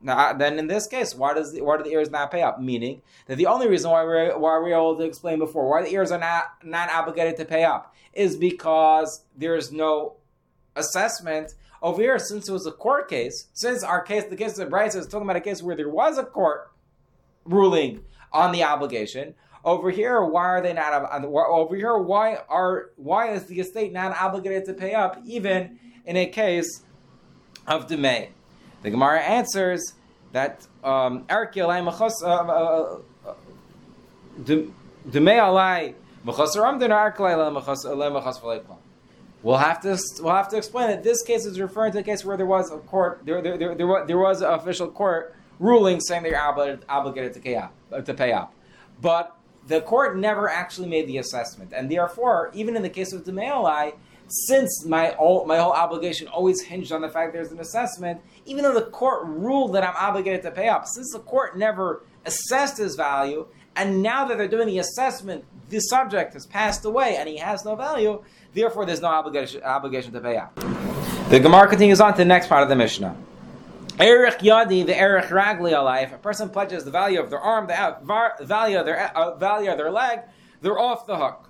Now, 0.00 0.32
then 0.32 0.58
in 0.58 0.68
this 0.68 0.86
case, 0.86 1.14
why 1.14 1.34
does 1.34 1.52
the, 1.52 1.60
why 1.60 1.76
do 1.76 1.82
the 1.82 1.92
heirs 1.92 2.10
not 2.10 2.30
pay 2.30 2.42
up? 2.42 2.60
Meaning 2.60 3.02
that 3.26 3.36
the 3.36 3.46
only 3.46 3.68
reason 3.68 3.90
why 3.90 4.04
we're 4.04 4.38
why 4.38 4.58
we 4.60 4.72
are 4.72 4.80
able 4.80 4.96
to 4.96 5.04
explain 5.04 5.38
before 5.38 5.68
why 5.68 5.82
the 5.82 5.94
heirs 5.94 6.12
are 6.12 6.18
not 6.18 6.44
not 6.62 6.88
obligated 6.90 7.36
to 7.38 7.44
pay 7.44 7.64
up 7.64 7.94
is 8.12 8.36
because 8.36 9.24
there 9.36 9.56
is 9.56 9.72
no 9.72 10.16
assessment 10.76 11.54
over 11.82 12.00
here. 12.00 12.18
Since 12.18 12.48
it 12.48 12.52
was 12.52 12.66
a 12.66 12.72
court 12.72 13.08
case, 13.08 13.48
since 13.52 13.82
our 13.82 14.00
case, 14.00 14.24
the 14.24 14.36
case 14.36 14.56
of 14.58 14.70
Bryce 14.70 14.94
is 14.94 15.06
talking 15.06 15.26
about 15.26 15.36
a 15.36 15.40
case 15.40 15.62
where 15.62 15.76
there 15.76 15.88
was 15.88 16.16
a 16.16 16.24
court 16.24 16.70
ruling 17.44 18.04
on 18.32 18.52
the 18.52 18.62
obligation. 18.62 19.34
Over 19.64 19.90
here, 19.90 20.22
why 20.24 20.44
are 20.44 20.62
they 20.62 20.72
not 20.72 21.12
over 21.24 21.74
here? 21.74 21.98
Why 21.98 22.36
are 22.48 22.90
why 22.94 23.32
is 23.32 23.46
the 23.46 23.58
estate 23.58 23.92
not 23.92 24.16
obligated 24.16 24.64
to 24.66 24.74
pay 24.74 24.94
up 24.94 25.20
even 25.26 25.80
in 26.06 26.16
a 26.16 26.26
case 26.26 26.84
of 27.66 27.88
demay? 27.88 28.28
The 28.82 28.90
Gemara 28.90 29.20
answers 29.20 29.94
that 30.32 30.66
um, 30.84 31.24
uh, 31.28 31.34
uh, 31.34 32.98
uh, 33.26 33.34
We'll 39.40 39.56
have 39.56 39.80
to 39.82 39.98
we'll 40.20 40.34
have 40.34 40.48
to 40.48 40.56
explain 40.56 40.88
that 40.88 41.04
this 41.04 41.22
case 41.22 41.46
is 41.46 41.60
referring 41.60 41.92
to 41.92 41.98
a 41.98 42.02
case 42.02 42.24
where 42.24 42.36
there 42.36 42.46
was 42.46 42.72
a 42.72 42.78
court 42.78 43.22
there 43.24 43.40
there, 43.40 43.56
there, 43.56 43.74
there, 43.74 43.86
was, 43.86 44.06
there 44.08 44.18
was 44.18 44.42
an 44.42 44.52
official 44.52 44.88
court 44.88 45.34
ruling 45.60 46.00
saying 46.00 46.24
they 46.24 46.34
are 46.34 46.48
obligated, 46.48 46.84
obligated 46.88 47.34
to 47.34 47.40
pay 47.40 47.54
up 47.56 47.72
to 48.04 48.14
pay 48.14 48.32
up, 48.32 48.52
but 49.00 49.36
the 49.68 49.80
court 49.80 50.16
never 50.16 50.48
actually 50.48 50.88
made 50.88 51.06
the 51.06 51.18
assessment, 51.18 51.72
and 51.72 51.90
therefore, 51.90 52.50
even 52.54 52.74
in 52.74 52.82
the 52.82 52.88
case 52.88 53.12
of 53.12 53.24
Demeolai, 53.24 53.94
since 54.28 54.84
my 54.84 55.12
all, 55.12 55.44
my 55.46 55.58
whole 55.58 55.72
obligation 55.72 56.28
always 56.28 56.60
hinged 56.60 56.92
on 56.92 57.00
the 57.00 57.08
fact 57.08 57.32
there's 57.32 57.52
an 57.52 57.60
assessment, 57.60 58.20
even 58.46 58.62
though 58.62 58.74
the 58.74 58.90
court 58.90 59.26
ruled 59.26 59.74
that 59.74 59.82
I'm 59.82 59.96
obligated 59.96 60.42
to 60.42 60.50
pay 60.50 60.68
up, 60.68 60.86
since 60.86 61.12
the 61.12 61.20
court 61.20 61.58
never 61.58 62.02
assessed 62.24 62.78
his 62.78 62.94
value, 62.94 63.46
and 63.76 64.02
now 64.02 64.24
that 64.26 64.38
they're 64.38 64.48
doing 64.48 64.66
the 64.66 64.78
assessment, 64.78 65.44
the 65.70 65.80
subject 65.80 66.34
has 66.34 66.46
passed 66.46 66.84
away 66.84 67.16
and 67.16 67.28
he 67.28 67.36
has 67.38 67.64
no 67.64 67.74
value, 67.74 68.22
therefore 68.54 68.84
there's 68.86 69.00
no 69.00 69.08
obligation, 69.08 69.62
obligation 69.62 70.12
to 70.12 70.20
pay 70.20 70.36
up. 70.36 70.54
The 71.30 71.40
Gemara 71.40 71.68
continues 71.68 72.00
on 72.00 72.12
to 72.12 72.18
the 72.18 72.24
next 72.24 72.48
part 72.48 72.62
of 72.62 72.68
the 72.68 72.76
Mishnah. 72.76 73.16
Erich 74.00 74.38
Yadi, 74.38 74.86
the 74.86 74.96
Erich 74.96 75.26
Ragli 75.26 75.72
life. 75.72 76.12
A 76.12 76.18
person 76.18 76.48
pledges 76.48 76.84
the 76.84 76.90
value 76.90 77.20
of 77.20 77.30
their 77.30 77.40
arm, 77.40 77.66
the 77.66 78.46
value 78.46 78.78
of 78.78 78.86
their 78.86 79.16
uh, 79.16 79.36
value 79.36 79.70
of 79.70 79.76
their 79.76 79.90
leg, 79.90 80.20
they're 80.60 80.78
off 80.78 81.06
the 81.06 81.16
hook. 81.16 81.47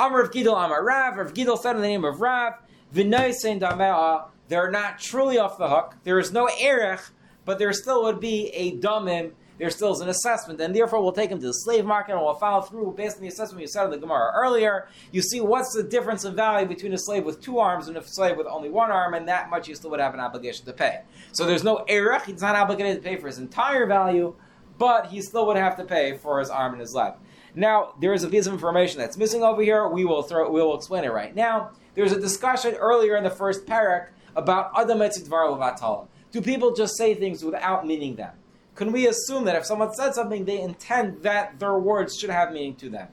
Amr 0.00 0.22
of 0.22 0.30
Gidel 0.30 0.56
Amar 0.64 0.82
Rav, 0.82 1.18
Rav 1.18 1.34
Gidel 1.34 1.58
said 1.58 1.76
in 1.76 1.82
the 1.82 1.88
name 1.88 2.06
of 2.06 2.22
Rav, 2.22 2.54
they're 2.90 4.70
not 4.70 4.98
truly 4.98 5.36
off 5.36 5.58
the 5.58 5.68
hook. 5.68 5.94
There 6.04 6.18
is 6.18 6.32
no 6.32 6.48
Erech, 6.58 7.02
but 7.44 7.58
there 7.58 7.70
still 7.74 8.02
would 8.04 8.18
be 8.18 8.46
a 8.54 8.78
Damim, 8.78 9.32
there 9.58 9.68
still 9.68 9.92
is 9.92 10.00
an 10.00 10.08
assessment, 10.08 10.58
and 10.58 10.74
therefore 10.74 11.02
we'll 11.02 11.12
take 11.12 11.28
them 11.28 11.38
to 11.38 11.46
the 11.46 11.52
slave 11.52 11.84
market 11.84 12.12
and 12.12 12.22
we'll 12.22 12.32
follow 12.32 12.62
through 12.62 12.94
based 12.96 13.16
on 13.16 13.22
the 13.22 13.28
assessment 13.28 13.60
you 13.60 13.68
said 13.68 13.84
in 13.84 13.90
the 13.90 13.98
Gemara 13.98 14.32
earlier. 14.34 14.88
You 15.12 15.20
see 15.20 15.42
what's 15.42 15.74
the 15.74 15.82
difference 15.82 16.24
in 16.24 16.34
value 16.34 16.66
between 16.66 16.94
a 16.94 16.98
slave 16.98 17.26
with 17.26 17.42
two 17.42 17.58
arms 17.58 17.88
and 17.88 17.98
a 17.98 18.02
slave 18.02 18.38
with 18.38 18.46
only 18.46 18.70
one 18.70 18.90
arm, 18.90 19.12
and 19.12 19.28
that 19.28 19.50
much 19.50 19.68
you 19.68 19.74
still 19.74 19.90
would 19.90 20.00
have 20.00 20.14
an 20.14 20.20
obligation 20.20 20.64
to 20.64 20.72
pay. 20.72 21.02
So 21.32 21.44
there's 21.44 21.62
no 21.62 21.84
Erech, 21.88 22.24
he's 22.24 22.40
not 22.40 22.56
obligated 22.56 23.02
to 23.02 23.06
pay 23.06 23.16
for 23.16 23.26
his 23.26 23.36
entire 23.36 23.84
value, 23.84 24.34
but 24.78 25.08
he 25.08 25.20
still 25.20 25.46
would 25.46 25.58
have 25.58 25.76
to 25.76 25.84
pay 25.84 26.16
for 26.16 26.38
his 26.38 26.48
arm 26.48 26.72
and 26.72 26.80
his 26.80 26.94
leg. 26.94 27.12
Now, 27.54 27.94
there 28.00 28.12
is 28.12 28.24
a 28.24 28.28
piece 28.28 28.46
of 28.46 28.52
information 28.52 28.98
that's 28.98 29.16
missing 29.16 29.42
over 29.42 29.62
here. 29.62 29.88
We 29.88 30.04
will 30.04 30.22
throw, 30.22 30.50
we 30.50 30.60
will 30.60 30.76
explain 30.76 31.04
it 31.04 31.12
right 31.12 31.34
now. 31.34 31.70
There's 31.94 32.12
a 32.12 32.20
discussion 32.20 32.74
earlier 32.74 33.16
in 33.16 33.24
the 33.24 33.30
first 33.30 33.66
parak 33.66 34.08
about 34.36 34.72
Adam. 34.78 36.08
Do 36.32 36.40
people 36.40 36.74
just 36.74 36.96
say 36.96 37.14
things 37.14 37.44
without 37.44 37.86
meaning 37.86 38.16
them? 38.16 38.34
Can 38.76 38.92
we 38.92 39.08
assume 39.08 39.44
that 39.44 39.56
if 39.56 39.66
someone 39.66 39.92
said 39.92 40.14
something, 40.14 40.44
they 40.44 40.60
intend 40.60 41.22
that 41.22 41.58
their 41.58 41.78
words 41.78 42.16
should 42.16 42.30
have 42.30 42.52
meaning 42.52 42.76
to 42.76 42.88
them? 42.88 43.08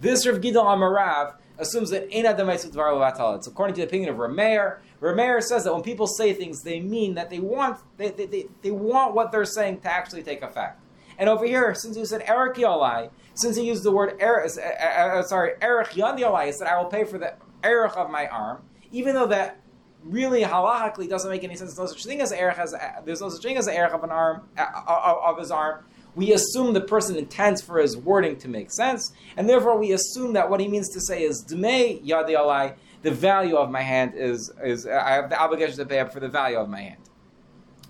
This 0.00 0.26
Rav 0.26 0.40
Gidal 0.40 0.64
Amarav 0.64 1.34
assumes 1.58 1.90
that 1.90 2.08
it's 2.10 3.46
according 3.46 3.74
to 3.74 3.80
the 3.80 3.86
opinion 3.86 4.10
of 4.10 4.16
Rameir. 4.16 4.78
Rameir 5.00 5.42
says 5.42 5.64
that 5.64 5.72
when 5.72 5.82
people 5.82 6.06
say 6.06 6.32
things, 6.32 6.62
they 6.62 6.80
mean 6.80 7.14
that 7.14 7.30
they 7.30 7.40
want 7.40 7.78
they, 7.96 8.10
they, 8.10 8.26
they, 8.26 8.46
they 8.62 8.70
want 8.70 9.14
what 9.14 9.32
they're 9.32 9.44
saying 9.44 9.80
to 9.80 9.92
actually 9.92 10.22
take 10.22 10.42
effect. 10.42 10.80
And 11.22 11.28
over 11.28 11.46
here, 11.46 11.72
since 11.76 11.96
you 11.96 12.04
said 12.04 12.24
Eric 12.26 12.56
Yalai, 12.56 13.08
since 13.34 13.54
he 13.54 13.64
used 13.64 13.84
the 13.84 13.92
word 13.92 14.16
Eric, 14.18 14.50
uh, 14.58 14.60
uh, 14.60 15.20
uh, 15.20 15.22
sorry, 15.22 15.52
Eric 15.62 15.90
Yalai, 15.90 16.46
he 16.46 16.52
said 16.52 16.66
I 16.66 16.76
will 16.82 16.90
pay 16.90 17.04
for 17.04 17.16
the 17.16 17.34
Eric 17.62 17.96
of 17.96 18.10
my 18.10 18.26
arm, 18.26 18.60
even 18.90 19.14
though 19.14 19.28
that 19.28 19.60
really 20.02 20.42
halachically 20.42 21.08
doesn't 21.08 21.30
make 21.30 21.44
any 21.44 21.54
sense. 21.54 21.76
There's 21.76 21.90
no 21.90 21.94
such 21.94 22.04
thing 22.04 22.20
as 22.20 22.32
Eric 22.32 22.58
as 22.58 22.74
there's 23.04 23.20
no 23.20 23.28
such 23.28 23.40
thing 23.40 23.56
as 23.56 23.68
Eric 23.68 23.94
of 23.94 24.02
an 24.02 24.10
arm 24.10 24.48
of, 24.58 24.88
of 24.88 25.38
his 25.38 25.52
arm 25.52 25.84
we 26.16 26.32
assume 26.32 26.74
the 26.74 26.80
person 26.80 27.14
intends 27.14 27.62
for 27.62 27.78
his 27.78 27.96
wording 27.96 28.36
to 28.38 28.48
make 28.48 28.72
sense, 28.72 29.12
and 29.36 29.48
therefore 29.48 29.78
we 29.78 29.92
assume 29.92 30.32
that 30.32 30.50
what 30.50 30.58
he 30.58 30.66
means 30.66 30.88
to 30.88 31.00
say 31.00 31.22
is 31.22 31.44
Dmei 31.44 32.04
Yadi 32.04 32.74
the 33.02 33.12
value 33.12 33.56
of 33.56 33.70
my 33.70 33.80
hand 33.80 34.14
is, 34.16 34.52
is 34.64 34.88
I 34.88 35.12
have 35.12 35.30
the 35.30 35.40
obligation 35.40 35.76
to 35.76 35.86
pay 35.86 36.00
up 36.00 36.12
for 36.12 36.18
the 36.18 36.28
value 36.28 36.58
of 36.58 36.68
my 36.68 36.80
hand. 36.80 37.00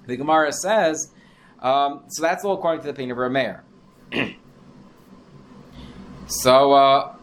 The 0.06 0.16
Gemara 0.16 0.52
says, 0.52 1.10
um, 1.62 2.02
so 2.08 2.22
that's 2.22 2.44
all 2.44 2.54
according 2.54 2.80
to 2.80 2.86
the 2.86 2.92
opinion 2.92 3.12
of 3.12 3.18
Rameir. 3.18 3.60
so, 6.26 6.72
uh, 6.72 7.14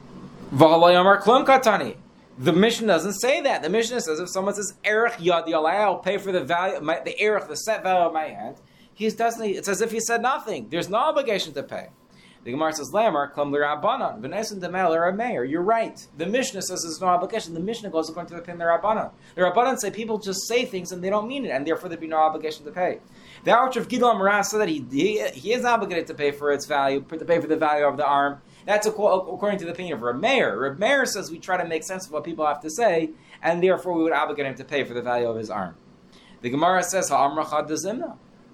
Katani. 0.51 1.97
The 2.37 2.53
Mishnah 2.53 2.87
doesn't 2.87 3.19
say 3.19 3.41
that. 3.41 3.61
The 3.63 3.69
Mishnah 3.69 3.99
says 3.99 4.19
if 4.21 4.29
someone 4.29 4.55
says 4.55 4.73
Erech 4.85 5.17
Yadi 5.17 5.53
I'll 5.53 5.97
pay 5.97 6.17
for 6.17 6.31
the 6.31 6.41
value, 6.41 6.79
my, 6.79 7.01
the 7.03 7.21
Erech, 7.21 7.49
the 7.49 7.55
set 7.57 7.83
value 7.83 8.07
of 8.07 8.13
my 8.13 8.27
hand 8.27 8.55
he 8.99 9.09
doesn't. 9.09 9.45
It's 9.45 9.69
as 9.69 9.81
if 9.81 9.91
he 9.91 10.01
said 10.01 10.21
nothing. 10.21 10.67
There's 10.69 10.89
no 10.89 10.97
obligation 10.97 11.53
to 11.53 11.63
pay. 11.63 11.87
The 12.43 12.51
Gemara 12.51 12.73
says, 12.73 12.91
"Lamar 12.91 13.31
klum 13.31 13.49
l'Rabbanan 13.49 14.19
v'nesin 14.19 14.59
demel 14.59 14.91
Rameir." 14.91 15.49
You're 15.49 15.61
right. 15.61 16.05
The 16.17 16.25
Mishnah 16.25 16.61
says 16.63 16.81
there's 16.83 16.99
no 16.99 17.07
obligation. 17.07 17.53
The 17.53 17.61
Mishnah 17.61 17.91
goes 17.91 18.09
according 18.09 18.31
to 18.31 18.35
the 18.35 18.41
pin 18.41 18.57
Rabbanan. 18.57 19.11
The 19.35 19.41
Rabbanan 19.41 19.79
say 19.79 19.89
people 19.89 20.17
just 20.17 20.45
say 20.49 20.65
things 20.65 20.91
and 20.91 21.01
they 21.01 21.09
don't 21.09 21.29
mean 21.29 21.45
it, 21.45 21.49
and 21.51 21.65
therefore 21.65 21.87
there'd 21.87 22.01
be 22.01 22.07
no 22.07 22.17
obligation 22.17 22.65
to 22.65 22.71
pay. 22.71 22.99
The 23.43 23.51
Archer 23.51 23.79
of 23.79 23.87
Gidol 23.87 24.15
Amara 24.15 24.43
said 24.43 24.59
that 24.59 24.69
he, 24.69 24.85
he, 24.91 25.27
he 25.29 25.53
is 25.53 25.63
obligated 25.65 26.07
to 26.07 26.13
pay 26.13 26.31
for 26.31 26.51
its 26.51 26.65
value, 26.65 27.01
to 27.01 27.25
pay 27.25 27.39
for 27.39 27.47
the 27.47 27.55
value 27.55 27.85
of 27.85 27.97
the 27.97 28.05
arm. 28.05 28.41
That's 28.65 28.85
according 28.85 29.59
to 29.59 29.65
the 29.65 29.71
opinion 29.71 29.97
of 29.97 30.01
Rameir. 30.01 30.77
Rameir 30.77 31.07
says 31.07 31.31
we 31.31 31.39
try 31.39 31.57
to 31.57 31.67
make 31.67 31.83
sense 31.83 32.05
of 32.05 32.11
what 32.11 32.23
people 32.23 32.45
have 32.45 32.61
to 32.61 32.69
say, 32.69 33.11
and 33.41 33.63
therefore 33.63 33.93
we 33.93 34.03
would 34.03 34.13
obligate 34.13 34.45
him 34.45 34.55
to 34.55 34.65
pay 34.65 34.83
for 34.83 34.93
the 34.93 35.01
value 35.01 35.27
of 35.27 35.37
his 35.37 35.49
arm. 35.49 35.75
The 36.41 36.49
Gemara 36.49 36.83
says, 36.83 37.09
"Ha'amra 37.09 37.49
chad 37.49 37.67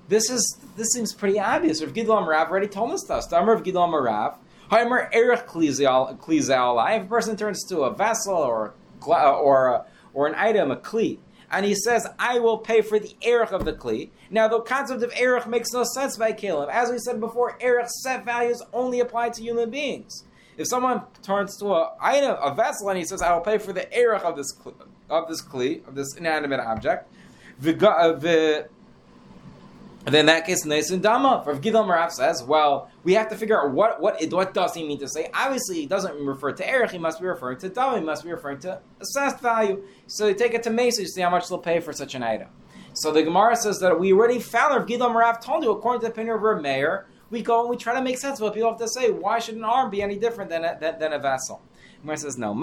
this 0.08 0.30
is 0.30 0.58
this 0.76 0.90
seems 0.90 1.14
pretty 1.14 1.40
obvious. 1.40 1.82
Rav 1.82 1.94
Gidlam 1.94 2.28
Rav 2.28 2.50
already 2.50 2.68
told 2.68 2.92
us 2.92 3.04
this. 3.04 3.26
The 3.26 3.38
Amr 3.38 3.54
of 3.54 3.64
Gidlam 3.64 3.92
Rav, 3.92 4.38
Klizal. 5.48 6.96
If 6.98 7.04
a 7.04 7.08
person 7.08 7.36
turns 7.36 7.64
to 7.66 7.82
a 7.82 7.94
vessel 7.94 8.36
or 8.36 8.74
or 9.08 9.86
or 10.14 10.28
an 10.28 10.36
item, 10.36 10.72
a 10.72 10.76
kli, 10.76 11.18
and 11.56 11.66
he 11.66 11.74
says, 11.74 12.06
"I 12.20 12.40
will 12.40 12.58
pay 12.58 12.82
for 12.82 13.00
the 13.00 13.16
erech 13.22 13.54
of 13.54 13.64
the 13.64 13.72
kli." 13.72 14.10
Now, 14.30 14.50
the 14.50 14.60
concept 14.60 15.02
of 15.02 15.14
erech 15.18 15.48
makes 15.48 15.72
no 15.72 15.86
sense 15.86 16.18
by 16.18 16.34
Caleb. 16.34 16.70
As 16.70 16.92
we 16.92 17.00
said 17.00 17.20
before, 17.22 17.58
erech 17.62 17.88
set 18.04 18.26
values 18.26 18.62
only 18.74 19.00
apply 19.00 19.30
to 19.30 19.42
human 19.42 19.70
beings. 19.70 20.24
If 20.58 20.68
someone 20.68 21.04
turns 21.24 21.58
to 21.60 21.68
a 21.74 21.92
a 22.02 22.54
vessel, 22.54 22.90
and 22.90 22.98
he 23.00 23.06
says, 23.06 23.22
"I 23.22 23.34
will 23.34 23.42
pay 23.42 23.58
for 23.58 23.72
the 23.72 23.88
erech 23.98 24.26
of 24.26 24.36
this 24.36 24.52
of 25.10 25.30
this 25.30 25.42
kli 25.42 25.88
of 25.88 25.96
this 25.96 26.14
inanimate 26.16 26.60
object," 26.60 27.08
the 27.60 27.74
and 30.06 30.10
uh, 30.10 30.12
then 30.12 30.20
in 30.22 30.26
that 30.28 30.46
case, 30.46 30.66
Nesin 30.66 31.02
Dama. 31.02 31.42
For 31.44 31.56
Gidal 31.56 31.86
Marav 31.88 32.12
says, 32.12 32.44
well, 32.44 32.92
we 33.06 33.14
have 33.14 33.30
to 33.30 33.38
figure 33.38 33.62
out 33.62 33.72
what, 33.72 34.02
what, 34.02 34.20
what 34.32 34.54
does 34.56 34.74
he 34.74 34.86
mean 34.86 34.98
to 35.00 35.08
say. 35.08 35.30
Obviously, 35.32 35.76
he 35.76 35.86
doesn't 35.86 36.16
refer 36.26 36.52
to 36.52 36.68
Erech, 36.68 36.90
he 36.90 36.98
must 36.98 37.22
be 37.22 37.28
referring 37.28 37.60
to 37.60 37.70
Dama, 37.70 38.00
he 38.00 38.04
must 38.04 38.24
be 38.24 38.32
referring 38.32 38.58
to 38.62 38.82
assessed 39.00 39.40
value. 39.42 39.84
So 40.08 40.28
you 40.28 40.34
take 40.34 40.56
it 40.56 40.64
to 40.64 40.72
Mesa, 40.72 41.04
you 41.04 41.08
see 41.08 41.22
how 41.22 41.30
much 41.30 41.48
they'll 41.48 41.60
pay 41.60 41.80
for 41.80 41.94
such 41.94 42.16
an 42.16 42.24
item. 42.24 42.50
So 42.94 43.12
the 43.12 43.22
Gemara 43.22 43.58
says 43.58 43.80
that 43.80 44.00
we 44.00 44.12
already 44.12 44.40
found 44.40 44.74
Rav 44.74 44.88
Gidal 44.88 45.14
Marav 45.14 45.40
told 45.40 45.64
you, 45.64 45.70
according 45.70 46.02
to 46.02 46.08
the 46.08 46.14
opinion 46.14 46.36
of 46.36 46.42
Rav 46.42 46.62
Meir, 46.62 47.06
we 47.30 47.44
go 47.44 47.62
and 47.62 47.70
we 47.70 47.78
try 47.78 47.94
to 47.94 48.02
make 48.02 48.18
sense 48.18 48.40
of 48.40 48.44
what 48.44 48.56
people 48.56 48.72
have 48.72 48.80
to 48.80 48.88
say. 48.88 49.12
Why 49.12 49.38
should 49.38 49.56
an 49.56 49.64
arm 49.64 49.92
be 49.92 50.02
any 50.02 50.18
different 50.18 50.50
than 50.50 50.64
a, 50.64 50.76
than, 50.80 50.98
than 50.98 51.14
a 51.14 51.20
vessel? 51.20 51.62
Gemara 52.02 52.18
says 52.18 52.38
no. 52.38 52.54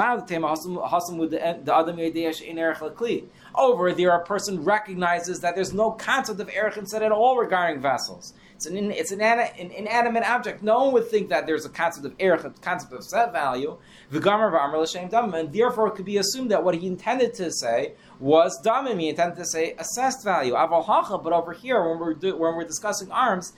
Over 3.55 3.92
there, 3.92 4.11
a 4.11 4.24
person 4.24 4.64
recognizes 4.64 5.40
that 5.40 5.55
there's 5.55 5.72
no 5.72 5.90
concept 5.92 6.40
of 6.40 6.48
erech 6.48 6.78
said 6.87 7.02
at 7.02 7.12
all 7.12 7.37
regarding 7.37 7.81
vessels. 7.81 8.35
It's 8.64 8.70
an, 8.70 8.92
it's 8.92 9.11
an, 9.11 9.20
an, 9.20 9.72
inanimate 9.72 10.22
object. 10.22 10.62
No 10.62 10.85
one 10.85 10.92
would 10.92 11.09
think 11.09 11.31
that 11.31 11.46
there's 11.46 11.64
a 11.64 11.68
concept 11.68 12.07
of 12.07 12.14
erech, 12.20 12.44
a 12.44 12.51
concept 12.51 12.92
of 12.92 13.03
set 13.03 13.33
value. 13.33 13.77
And 14.12 15.53
therefore, 15.53 15.88
it 15.88 15.94
could 15.96 16.05
be 16.05 16.18
assumed 16.18 16.53
that 16.53 16.62
what 16.62 16.77
he 16.77 16.87
intended 16.87 17.35
to 17.35 17.51
say 17.51 17.94
was 18.20 18.61
damim. 18.64 19.01
He 19.01 19.09
intended 19.09 19.37
to 19.38 19.44
say 19.44 19.75
assessed 19.79 20.22
value. 20.22 20.53
But 20.53 21.33
over 21.33 21.53
here, 21.53 21.88
when 21.88 21.98
we're 21.98 22.14
do, 22.14 22.37
when 22.37 22.55
we're 22.55 22.64
discussing 22.64 23.11
arms, 23.11 23.53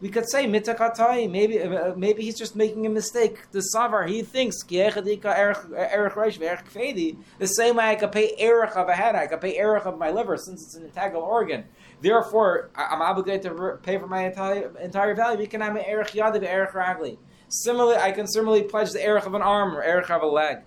we 0.00 0.08
could 0.08 0.28
say 0.30 0.46
mitakatai. 0.46 1.30
Maybe 1.30 1.60
uh, 1.60 1.94
maybe 1.96 2.22
he's 2.22 2.38
just 2.38 2.56
making 2.56 2.86
a 2.86 2.90
mistake. 2.90 3.50
The 3.52 3.62
savar 3.74 4.08
he 4.08 4.22
thinks 4.22 4.62
the 4.62 7.46
same 7.46 7.76
way 7.76 7.84
I 7.84 7.94
could 7.94 8.12
pay 8.12 8.34
erech 8.38 8.76
of 8.76 8.88
a 8.88 8.94
head, 8.94 9.14
I 9.14 9.26
could 9.26 9.40
pay 9.40 9.58
erech 9.58 9.86
of 9.86 9.98
my 9.98 10.10
liver 10.10 10.36
since 10.36 10.62
it's 10.62 10.74
an 10.74 10.84
integral 10.84 11.22
organ. 11.22 11.64
Therefore, 12.00 12.70
I'm 12.76 13.00
obligated 13.00 13.42
to 13.42 13.78
pay 13.82 13.98
for 13.98 14.06
my 14.06 14.26
entire 14.26 14.76
entire 14.78 15.14
value. 15.14 15.46
Can 15.46 15.60
have 15.60 15.76
an 15.76 15.84
erech 15.84 16.12
yadav 16.12 16.42
erech 16.42 16.72
ragli. 16.72 17.18
Similarly, 17.48 17.96
I 17.96 18.12
can 18.12 18.26
similarly 18.26 18.64
pledge 18.64 18.92
the 18.92 19.04
erech 19.04 19.26
of 19.26 19.34
an 19.34 19.42
arm 19.42 19.74
or 19.74 19.82
erech 19.82 20.10
of 20.10 20.22
a 20.22 20.26
leg. 20.26 20.58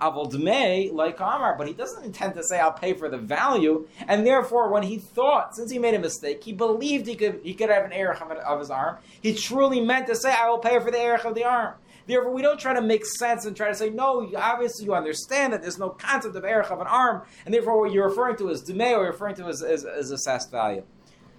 Avol 0.00 0.30
dmei 0.30 0.92
like 0.92 1.20
Amar, 1.20 1.56
but 1.56 1.68
he 1.68 1.72
doesn't 1.72 2.04
intend 2.04 2.34
to 2.34 2.42
say 2.42 2.58
I'll 2.58 2.72
pay 2.72 2.94
for 2.94 3.08
the 3.08 3.16
value, 3.18 3.86
and 4.08 4.26
therefore, 4.26 4.68
when 4.68 4.82
he 4.82 4.98
thought, 4.98 5.54
since 5.54 5.70
he 5.70 5.78
made 5.78 5.94
a 5.94 5.98
mistake, 5.98 6.42
he 6.42 6.52
believed 6.52 7.06
he 7.06 7.14
could 7.14 7.40
he 7.42 7.54
could 7.54 7.70
have 7.70 7.84
an 7.84 7.92
erech 7.92 8.20
of 8.20 8.58
his 8.58 8.70
arm. 8.70 8.98
He 9.20 9.34
truly 9.34 9.80
meant 9.80 10.06
to 10.08 10.16
say 10.16 10.32
I 10.32 10.48
will 10.48 10.58
pay 10.58 10.78
for 10.80 10.90
the 10.90 11.00
erech 11.00 11.24
of 11.24 11.34
the 11.34 11.44
arm. 11.44 11.74
Therefore, 12.06 12.32
we 12.32 12.42
don't 12.42 12.60
try 12.60 12.74
to 12.74 12.82
make 12.82 13.04
sense 13.06 13.46
and 13.46 13.56
try 13.56 13.68
to 13.68 13.74
say, 13.74 13.90
no, 13.90 14.30
obviously 14.36 14.84
you 14.84 14.94
understand 14.94 15.52
that 15.52 15.62
there's 15.62 15.78
no 15.78 15.90
concept 15.90 16.36
of 16.36 16.44
erech 16.44 16.70
of 16.70 16.80
an 16.80 16.86
arm, 16.86 17.22
and 17.44 17.54
therefore 17.54 17.80
what 17.80 17.92
you're 17.92 18.08
referring 18.08 18.36
to 18.36 18.50
is 18.50 18.62
dmei, 18.62 18.92
or 18.92 19.04
you're 19.04 19.12
referring 19.12 19.34
to 19.36 19.46
as, 19.46 19.62
as, 19.62 19.84
as 19.84 20.10
assessed 20.10 20.50
value. 20.50 20.82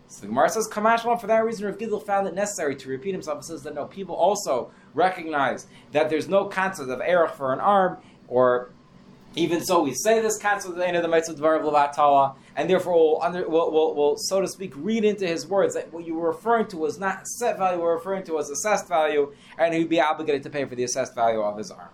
So 0.08 0.22
the 0.22 0.28
Gemara 0.28 0.50
says, 0.50 0.68
Kamashma, 0.68 1.20
for 1.20 1.28
that 1.28 1.44
reason, 1.44 1.66
Rav 1.66 1.78
Gidl 1.78 2.04
found 2.06 2.28
it 2.28 2.36
necessary 2.36 2.76
to 2.76 2.90
repeat 2.90 3.12
himself 3.12 3.38
and 3.38 3.46
says 3.46 3.64
that 3.64 3.74
no, 3.74 3.86
people 3.86 4.16
also 4.16 4.72
recognize 4.94 5.68
that 5.92 6.10
there's 6.10 6.28
no 6.28 6.46
concept 6.46 6.90
of 6.90 7.02
erech 7.02 7.34
for 7.36 7.54
an 7.54 7.60
arm, 7.60 7.98
or 8.28 8.72
even 9.36 9.64
so, 9.64 9.82
we 9.82 9.94
say 9.94 10.22
this 10.22 10.38
concept 10.38 10.74
at 10.74 10.78
the 10.78 10.88
end 10.88 10.96
of 10.96 11.04
the 11.04 11.10
Mitzvah 11.10 11.34
of 11.34 11.62
Levatala, 11.64 12.36
and 12.56 12.70
therefore 12.70 12.94
we'll, 12.94 13.22
under, 13.22 13.48
we'll, 13.48 13.72
we'll, 13.72 13.94
we'll, 13.94 14.16
so 14.18 14.40
to 14.40 14.48
speak, 14.48 14.74
read 14.76 15.04
into 15.04 15.28
his 15.28 15.46
words 15.46 15.74
that 15.74 15.92
what 15.92 16.06
you 16.06 16.16
were 16.16 16.30
referring 16.30 16.68
to 16.68 16.78
was 16.78 16.98
not 16.98 17.28
set 17.28 17.58
value, 17.58 17.82
we're 17.82 17.96
referring 17.96 18.24
to 18.26 18.40
as 18.40 18.50
assessed 18.50 18.88
value, 18.88 19.34
and 19.58 19.74
he'd 19.74 19.90
be 19.90 20.00
obligated 20.00 20.44
to 20.44 20.50
pay 20.50 20.64
for 20.64 20.76
the 20.76 20.84
assessed 20.84 21.14
value 21.16 21.42
of 21.42 21.58
his 21.58 21.70
arm. 21.70 21.90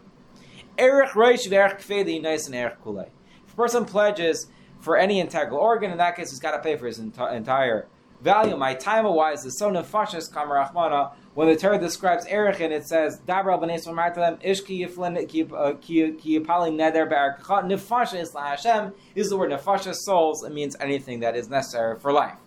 Kfedi 0.77 2.21
Nice 2.21 2.47
and. 2.47 2.55
If 2.55 3.53
a 3.53 3.55
person 3.55 3.85
pledges 3.85 4.47
for 4.79 4.97
any 4.97 5.19
integral 5.19 5.59
organ, 5.59 5.91
in 5.91 5.97
that 5.97 6.15
case, 6.15 6.29
he's 6.29 6.39
got 6.39 6.51
to 6.51 6.59
pay 6.59 6.75
for 6.77 6.85
his 6.85 6.99
enti- 6.99 7.33
entire 7.33 7.87
value. 8.21 8.55
My 8.55 8.73
time 8.73 9.05
wise 9.05 9.45
is 9.45 9.57
so 9.57 9.71
nefashis 9.71 10.31
kamarachmana 10.31 11.13
when 11.33 11.47
the 11.47 11.55
Torah 11.55 11.79
describes 11.79 12.25
Erech 12.25 12.59
and 12.59 12.73
it 12.73 12.85
says, 12.85 13.19
Dabra 13.25 13.59
b'neis 13.59 13.87
v'martalem 13.87 14.43
ishki 14.43 14.85
yiflin 14.85 15.17
uh, 15.53 15.73
ki 15.79 16.11
yipali 16.11 16.71
neder 16.71 17.09
be'arkacha 17.09 17.63
nefasha 17.63 18.19
is 18.19 18.33
Hashem 18.33 18.93
is 19.15 19.29
the 19.29 19.37
word 19.37 19.51
nefasha 19.51 19.95
souls. 19.95 20.43
It 20.43 20.53
means 20.53 20.75
anything 20.79 21.21
that 21.21 21.35
is 21.35 21.49
necessary 21.49 21.99
for 21.99 22.11
life. 22.11 22.37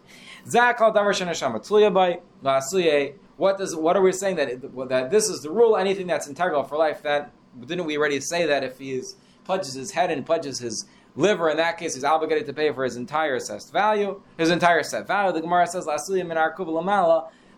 Zakal 0.46 0.94
davar 0.94 1.12
shenashama 1.12 1.66
tluyabay 1.66 2.20
la'asuye. 2.42 3.14
What 3.36 3.58
does 3.58 3.74
what 3.74 3.96
are 3.96 4.02
we 4.02 4.12
saying 4.12 4.36
that 4.36 4.48
it, 4.48 4.88
that 4.88 5.10
this 5.10 5.28
is 5.28 5.40
the 5.40 5.50
rule? 5.50 5.76
Anything 5.76 6.06
that's 6.06 6.28
integral 6.28 6.62
for 6.62 6.76
life. 6.76 7.02
That 7.02 7.32
didn't 7.58 7.86
we 7.86 7.96
already 7.96 8.20
say 8.20 8.46
that 8.46 8.62
if 8.62 8.78
he 8.78 8.92
is, 8.92 9.16
pledges 9.44 9.74
his 9.74 9.90
head 9.92 10.10
and 10.10 10.24
pledges 10.24 10.58
his 10.58 10.86
liver, 11.16 11.50
in 11.50 11.56
that 11.58 11.78
case, 11.78 11.96
is 11.96 12.04
obligated 12.04 12.46
to 12.46 12.52
pay 12.52 12.72
for 12.72 12.84
his 12.84 12.96
entire 12.96 13.36
assessed 13.36 13.72
value, 13.72 14.20
his 14.38 14.50
entire 14.50 14.82
set 14.82 15.06
value. 15.06 15.32
The 15.32 15.40
Gemara 15.40 15.66
says, 15.66 15.86
"La'asuye 15.86 16.26
min 16.26 16.36
arkuv 16.36 16.66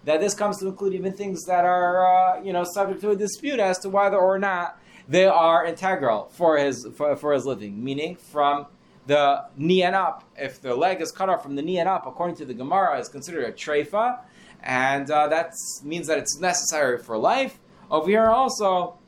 that 0.04 0.20
this 0.20 0.34
comes 0.34 0.58
to 0.58 0.68
include 0.68 0.94
even 0.94 1.12
things 1.12 1.44
that 1.44 1.64
are 1.64 2.06
uh, 2.06 2.42
you 2.42 2.52
know 2.52 2.64
subject 2.64 3.00
to 3.02 3.10
a 3.10 3.16
dispute 3.16 3.60
as 3.60 3.78
to 3.80 3.88
whether 3.88 4.16
or 4.16 4.38
not 4.38 4.80
they 5.08 5.26
are 5.26 5.66
integral 5.66 6.28
for 6.32 6.56
his 6.56 6.86
for, 6.96 7.16
for 7.16 7.32
his 7.32 7.44
living. 7.44 7.82
Meaning 7.84 8.16
from 8.16 8.66
the 9.06 9.44
knee 9.56 9.82
and 9.82 9.94
up, 9.94 10.24
if 10.36 10.60
the 10.60 10.74
leg 10.74 11.00
is 11.00 11.12
cut 11.12 11.28
off 11.28 11.42
from 11.42 11.54
the 11.54 11.62
knee 11.62 11.78
and 11.78 11.88
up, 11.88 12.06
according 12.06 12.36
to 12.36 12.44
the 12.44 12.54
Gemara, 12.54 12.98
is 12.98 13.08
considered 13.08 13.44
a 13.44 13.52
treifa, 13.52 14.20
and 14.62 15.10
uh, 15.10 15.28
that 15.28 15.52
means 15.84 16.06
that 16.06 16.18
it's 16.18 16.38
necessary 16.40 16.98
for 16.98 17.16
life. 17.16 17.58
Over 17.90 18.08
here 18.08 18.26
also, 18.26 18.98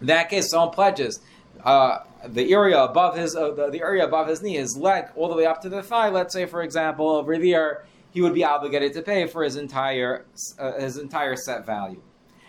in 0.00 0.06
that 0.06 0.30
case, 0.30 0.50
someone 0.50 0.70
pledges. 0.70 1.20
Uh, 1.68 2.02
the 2.28 2.50
area 2.54 2.82
above 2.82 3.14
his 3.14 3.36
uh, 3.36 3.50
the, 3.50 3.68
the, 3.68 3.82
area 3.82 4.02
above 4.02 4.26
his 4.26 4.40
knee, 4.40 4.56
his 4.56 4.74
leg, 4.74 5.04
all 5.14 5.28
the 5.28 5.34
way 5.34 5.44
up 5.44 5.60
to 5.60 5.68
the 5.68 5.82
thigh. 5.82 6.08
Let's 6.08 6.32
say, 6.32 6.46
for 6.46 6.62
example, 6.62 7.10
over 7.10 7.36
there, 7.36 7.84
he 8.10 8.22
would 8.22 8.32
be 8.32 8.42
obligated 8.42 8.94
to 8.94 9.02
pay 9.02 9.26
for 9.26 9.44
his 9.44 9.56
entire 9.56 10.24
uh, 10.58 10.72
his 10.80 10.96
entire 10.96 11.36
set 11.36 11.66
value. 11.66 12.00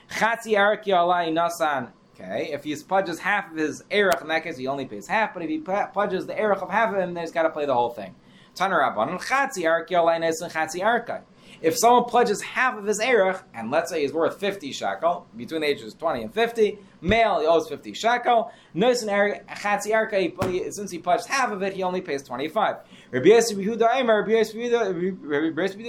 Chatzi 0.10 0.56
nasan 0.56 1.92
Okay, 2.16 2.52
if 2.54 2.64
he 2.64 2.74
pledges 2.78 3.20
half 3.20 3.52
of 3.52 3.58
his 3.58 3.84
erech, 3.92 4.22
in 4.22 4.30
that 4.30 4.44
case 4.44 4.56
he 4.56 4.68
only 4.68 4.86
pays 4.86 5.06
half. 5.06 5.34
But 5.34 5.44
if 5.44 5.50
he 5.50 5.58
pledges 5.58 6.26
the 6.26 6.40
erech 6.40 6.62
of 6.62 6.70
half 6.70 6.94
of 6.94 7.02
him, 7.02 7.14
then 7.14 7.22
he's 7.22 7.34
got 7.34 7.44
to 7.44 7.50
pay 7.50 7.66
the 7.66 7.74
whole 7.74 7.90
thing. 7.90 8.16
Tanarabban 8.56 9.20
chatzi 9.20 9.64
arki 9.64 9.96
and 10.16 10.24
chatzi 10.24 10.80
arkai. 10.80 11.24
If 11.62 11.78
someone 11.78 12.06
pledges 12.06 12.42
half 12.42 12.78
of 12.78 12.86
his 12.86 13.02
erech, 13.02 13.42
and 13.54 13.70
let's 13.70 13.92
say 13.92 14.02
he's 14.02 14.14
worth 14.14 14.40
50 14.40 14.72
shekel, 14.72 15.28
between 15.36 15.60
the 15.62 15.68
ages 15.68 15.94
of 15.94 16.00
20 16.00 16.24
and 16.24 16.34
50, 16.34 16.80
male, 17.02 17.42
he 17.42 17.48
owes 17.48 17.68
50 17.68 17.94
shekel. 17.94 18.52
Nois 18.74 19.02
and 19.02 19.12
chatzi 19.50 20.74
since 20.74 20.92
he 20.92 21.00
pledged 21.00 21.26
half 21.28 21.52
of 21.52 21.62
it, 21.62 21.74
he 21.74 21.84
only 21.84 22.00
pays 22.00 22.24
25. 22.24 22.78
Rabbi 23.12 23.28
Yehuda 23.28 23.84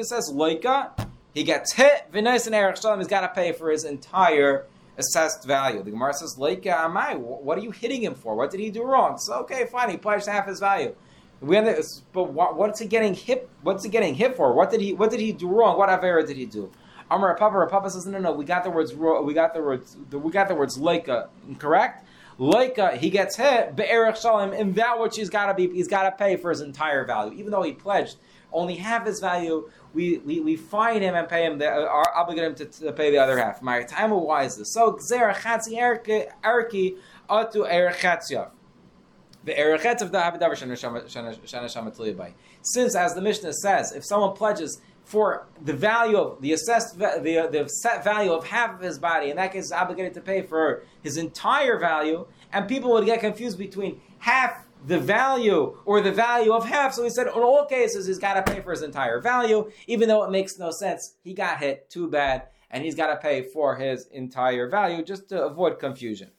says, 0.04 0.32
loika, 0.34 1.06
he 1.32 1.44
gets 1.44 1.72
hit, 1.72 2.10
v'nois 2.12 2.46
and 2.46 2.54
erech 2.56 2.80
shalom, 2.80 2.98
he's 2.98 3.06
got 3.06 3.20
to 3.20 3.28
pay 3.28 3.52
for 3.52 3.70
his 3.70 3.84
entire 3.84 4.66
assessed 4.98 5.44
value. 5.46 5.84
The 5.84 5.92
Gemara 5.92 6.14
says, 6.14 6.36
loika 6.36 6.64
amai, 6.64 7.16
what 7.16 7.56
are 7.56 7.62
you 7.62 7.70
hitting 7.70 8.02
him 8.02 8.16
for? 8.16 8.34
What 8.34 8.50
did 8.50 8.58
he 8.58 8.70
do 8.70 8.82
wrong? 8.82 9.18
So, 9.18 9.34
okay, 9.42 9.66
fine, 9.66 9.90
he 9.90 9.96
pledged 9.96 10.26
half 10.26 10.48
his 10.48 10.58
value. 10.58 10.96
We 11.40 11.58
but 12.12 12.24
what, 12.32 12.56
what's 12.56 12.80
he 12.80 12.86
getting 12.86 13.14
hit? 13.14 13.48
What's 13.62 13.82
he 13.82 13.90
getting 13.90 14.14
hit 14.14 14.36
for? 14.36 14.52
What 14.52 14.70
did 14.70 14.80
he 14.80 14.92
What 14.92 15.10
did 15.10 15.20
he 15.20 15.32
do 15.32 15.48
wrong? 15.48 15.78
What 15.78 15.88
avera 15.88 16.26
did 16.26 16.36
he 16.36 16.46
do? 16.46 16.70
Amar 17.10 17.34
Papa 17.36 17.66
Papa 17.68 17.90
says 17.90 18.06
no 18.06 18.18
no 18.18 18.30
no. 18.30 18.32
we 18.32 18.44
got 18.44 18.62
the 18.62 18.70
words 18.70 18.94
we 18.94 19.34
got 19.34 19.54
the 19.54 19.62
words 19.62 19.96
we 20.12 20.30
got 20.30 20.48
the 20.48 20.54
words 20.54 20.78
leika 20.78 21.28
correct. 21.58 22.06
Leika 22.38 22.96
he 22.96 23.10
gets 23.10 23.36
hit 23.36 23.74
be'erech 23.74 24.20
shalom 24.20 24.52
in 24.52 24.74
that 24.74 25.00
which 25.00 25.16
he's 25.16 25.30
got 25.30 25.46
to 25.46 25.54
be 25.54 25.74
he's 25.74 25.88
got 25.88 26.02
to 26.02 26.12
pay 26.12 26.36
for 26.36 26.50
his 26.50 26.60
entire 26.60 27.04
value 27.04 27.32
even 27.38 27.50
though 27.50 27.62
he 27.62 27.72
pledged 27.72 28.16
only 28.52 28.76
half 28.76 29.06
his 29.06 29.20
value. 29.20 29.70
We, 29.92 30.18
we, 30.18 30.40
we 30.40 30.56
fine 30.56 31.02
him 31.02 31.14
and 31.14 31.28
pay 31.28 31.44
him 31.44 31.58
the, 31.58 31.68
uh, 31.68 32.04
obligate 32.14 32.44
him 32.44 32.54
to, 32.56 32.64
to, 32.84 32.92
pay 32.92 33.10
the 33.10 33.18
other 33.18 33.38
half. 33.38 33.60
My 33.60 33.82
time 33.82 34.10
why 34.10 34.44
is 34.44 34.56
this? 34.56 34.72
So 34.72 34.92
gzera 34.92 35.34
chatzi 35.34 35.76
erki 36.44 36.96
atu 37.28 37.68
erech 37.70 37.98
chatziyav. 37.98 38.50
Since, 42.62 42.94
as 42.94 43.14
the 43.14 43.22
Mishnah 43.22 43.54
says, 43.54 43.92
if 43.92 44.04
someone 44.04 44.34
pledges 44.34 44.80
for 45.04 45.48
the 45.64 45.72
value 45.72 46.16
of 46.16 46.40
the 46.40 46.52
assessed 46.52 46.98
the, 46.98 47.44
uh, 47.44 47.46
the 47.50 47.66
set 47.68 48.04
value 48.04 48.32
of 48.32 48.46
half 48.46 48.74
of 48.74 48.80
his 48.80 48.98
body, 48.98 49.30
in 49.30 49.36
that 49.36 49.52
case, 49.52 49.72
obligated 49.72 50.14
to 50.14 50.20
pay 50.20 50.42
for 50.42 50.84
his 51.02 51.16
entire 51.16 51.78
value, 51.78 52.26
and 52.52 52.68
people 52.68 52.92
would 52.92 53.06
get 53.06 53.20
confused 53.20 53.58
between 53.58 54.00
half 54.18 54.66
the 54.86 54.98
value 54.98 55.76
or 55.84 56.00
the 56.00 56.12
value 56.12 56.52
of 56.52 56.64
half. 56.64 56.94
So 56.94 57.02
he 57.02 57.10
said, 57.10 57.26
in 57.26 57.32
all 57.32 57.66
cases, 57.66 58.06
he's 58.06 58.18
got 58.18 58.34
to 58.34 58.52
pay 58.52 58.60
for 58.60 58.70
his 58.70 58.82
entire 58.82 59.20
value, 59.20 59.70
even 59.86 60.08
though 60.08 60.22
it 60.24 60.30
makes 60.30 60.58
no 60.58 60.70
sense. 60.70 61.16
He 61.22 61.34
got 61.34 61.58
hit, 61.58 61.90
too 61.90 62.08
bad, 62.08 62.48
and 62.70 62.84
he's 62.84 62.94
got 62.94 63.08
to 63.08 63.16
pay 63.16 63.42
for 63.42 63.76
his 63.76 64.06
entire 64.12 64.68
value 64.68 65.02
just 65.02 65.28
to 65.30 65.44
avoid 65.44 65.78
confusion. 65.78 66.30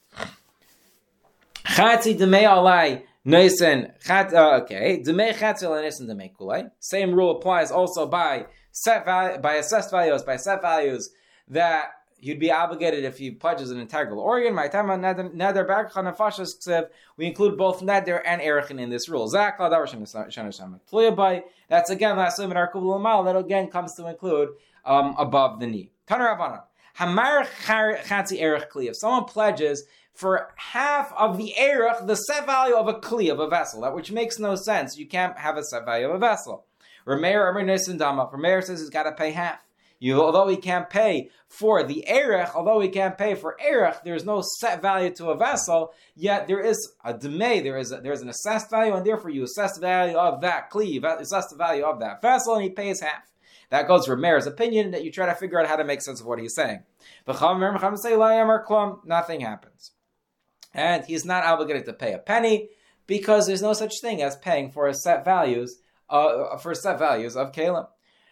Chatzi 1.76 2.18
demei 2.18 2.46
alai 2.46 3.04
noisen 3.26 3.94
chat. 4.04 4.34
Uh, 4.34 4.60
okay, 4.62 5.02
demei 5.02 5.34
chatzi 5.34 5.64
noisen 5.64 6.08
demei 6.08 6.36
kulai. 6.36 6.70
Same 6.80 7.14
rule 7.14 7.38
applies 7.38 7.72
also 7.72 8.06
by 8.06 8.46
set 8.72 9.06
value, 9.06 9.38
by 9.38 9.56
assessed 9.56 9.90
values, 9.90 10.24
by 10.24 10.36
set 10.36 10.62
values 10.62 11.10
that 11.48 11.92
you'd 12.20 12.40
be 12.40 12.52
obligated 12.52 13.06
if 13.06 13.18
he 13.18 13.32
pledges 13.32 13.72
an 13.72 13.80
integral 13.80 14.20
organ. 14.20 14.54
My 14.54 14.68
time 14.68 14.90
on 14.90 15.02
nether 15.02 15.66
barchan 15.66 16.68
and 16.68 16.88
we 17.16 17.26
include 17.26 17.58
both 17.58 17.82
neder 17.82 18.22
and 18.26 18.42
erichin 18.42 18.80
in 18.80 18.90
this 18.90 19.08
rule. 19.08 19.30
That's 19.30 19.60
again 21.90 22.18
last 22.18 22.40
limit 22.40 22.58
our 22.58 22.72
kubul 22.72 23.26
that 23.26 23.38
again 23.38 23.70
comes 23.70 23.96
to 23.96 24.08
include 24.08 24.50
um, 24.86 25.16
above 25.18 25.62
the 25.62 25.68
knee. 25.68 25.92
Tanar 26.06 26.64
Hamar 26.96 27.46
chatzi 27.46 28.42
erich 28.42 28.70
kli. 28.70 28.90
If 28.90 28.98
someone 28.98 29.24
pledges 29.24 29.86
for 30.14 30.54
half 30.56 31.14
of 31.18 31.38
the 31.38 31.54
erech, 31.58 32.06
the 32.06 32.16
set 32.16 32.46
value 32.46 32.76
of 32.76 32.88
a 32.88 32.94
kli, 32.94 33.32
of 33.32 33.40
a 33.40 33.48
vessel, 33.48 33.82
that 33.82 33.96
which 33.96 34.12
makes 34.12 34.40
no 34.40 34.56
sense. 34.56 34.98
You 34.98 35.08
can't 35.08 35.38
have 35.38 35.58
a 35.58 35.64
set 35.64 35.86
value 35.86 36.08
of 36.08 36.16
a 36.16 36.20
vessel. 36.20 36.66
Rameir 37.08 37.50
Amr 37.50 37.98
Dama. 37.98 38.30
Rameir 38.32 38.64
says 38.64 38.80
he's 38.80 38.90
got 38.90 39.04
to 39.04 39.12
pay 39.14 39.32
half. 39.32 39.66
You, 40.00 40.20
although 40.20 40.48
he 40.48 40.58
can't 40.58 40.90
pay 40.90 41.30
for 41.48 41.84
the 41.84 42.04
erech, 42.08 42.56
although 42.56 42.80
he 42.80 42.90
can't 42.90 43.20
pay 43.20 43.36
for 43.36 43.56
erech, 43.64 44.04
there's 44.04 44.26
no 44.26 44.42
set 44.60 44.82
value 44.82 45.12
to 45.12 45.30
a 45.30 45.38
vessel. 45.38 45.94
Yet 46.16 46.48
there 46.48 46.60
is 46.60 46.94
a 47.04 47.14
demay, 47.14 47.62
there 47.62 47.78
is 47.78 47.92
a, 47.92 47.98
there 48.02 48.12
is 48.12 48.24
an 48.24 48.30
assessed 48.30 48.72
value, 48.72 48.96
and 48.96 49.06
therefore 49.06 49.30
you 49.30 49.44
assess 49.44 49.76
the 49.76 49.82
value 49.82 50.18
of 50.18 50.42
that 50.42 50.72
cleave, 50.72 51.04
assess 51.04 51.48
the 51.52 51.56
value 51.56 51.84
of 51.84 52.00
that 52.00 52.20
vessel, 52.20 52.56
and 52.56 52.64
he 52.64 52.72
pays 52.72 53.02
half. 53.02 53.32
That 53.70 53.88
goes 53.88 54.08
for 54.08 54.18
Meir's 54.18 54.48
opinion 54.48 54.90
that 54.92 55.04
you 55.04 55.12
try 55.12 55.28
to 55.28 55.36
figure 55.36 55.60
out 55.60 55.68
how 55.68 55.76
to 55.76 55.84
make 55.84 56.02
sense 56.02 56.20
of 56.20 56.26
what 56.26 56.40
he's 56.40 56.56
saying. 56.56 56.84
Nothing 59.06 59.42
happens 59.42 59.92
and 60.74 61.06
he's 61.06 61.26
not 61.26 61.44
obligated 61.44 61.86
to 61.86 61.94
pay 61.94 62.14
a 62.14 62.18
penny 62.18 62.70
because 63.08 63.48
there's 63.48 63.62
no 63.62 63.74
such 63.74 63.94
thing 64.02 64.22
as 64.22 64.36
paying 64.38 64.72
for 64.72 64.88
a 64.88 64.94
set 64.94 65.26
values 65.26 65.80
uh, 66.10 66.58
for 66.58 66.74
set 66.74 67.00
values 67.00 67.36
of 67.36 67.52
kalim. 67.52 67.88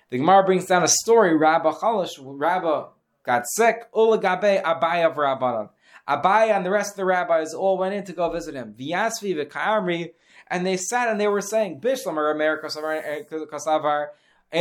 The 0.09 0.17
Gemara 0.17 0.43
brings 0.43 0.65
down 0.65 0.83
a 0.83 0.87
story. 0.87 1.35
Rabba 1.35 1.73
Chalish, 1.73 2.17
Rabba 2.19 2.87
got 3.23 3.43
sick. 3.47 3.91
Ulagabe 3.93 4.63
Abaye 4.63 5.05
of 5.05 5.15
Rabbanon. 5.15 5.69
Abaye 6.07 6.49
and 6.49 6.65
the 6.65 6.71
rest 6.71 6.93
of 6.93 6.97
the 6.97 7.05
rabbis 7.05 7.53
all 7.53 7.77
went 7.77 7.93
in 7.93 8.03
to 8.05 8.13
go 8.13 8.31
visit 8.31 8.55
him. 8.55 8.73
Vyasvi 8.77 9.35
v'ka'amri, 9.35 10.13
and 10.47 10.65
they 10.65 10.77
sat 10.77 11.09
and 11.09 11.21
they 11.21 11.27
were 11.27 11.41
saying, 11.41 11.79
Bishlam 11.79 12.17
or 12.17 12.31
America 12.31 12.67
Kasavar. 12.67 14.07
We 14.51 14.59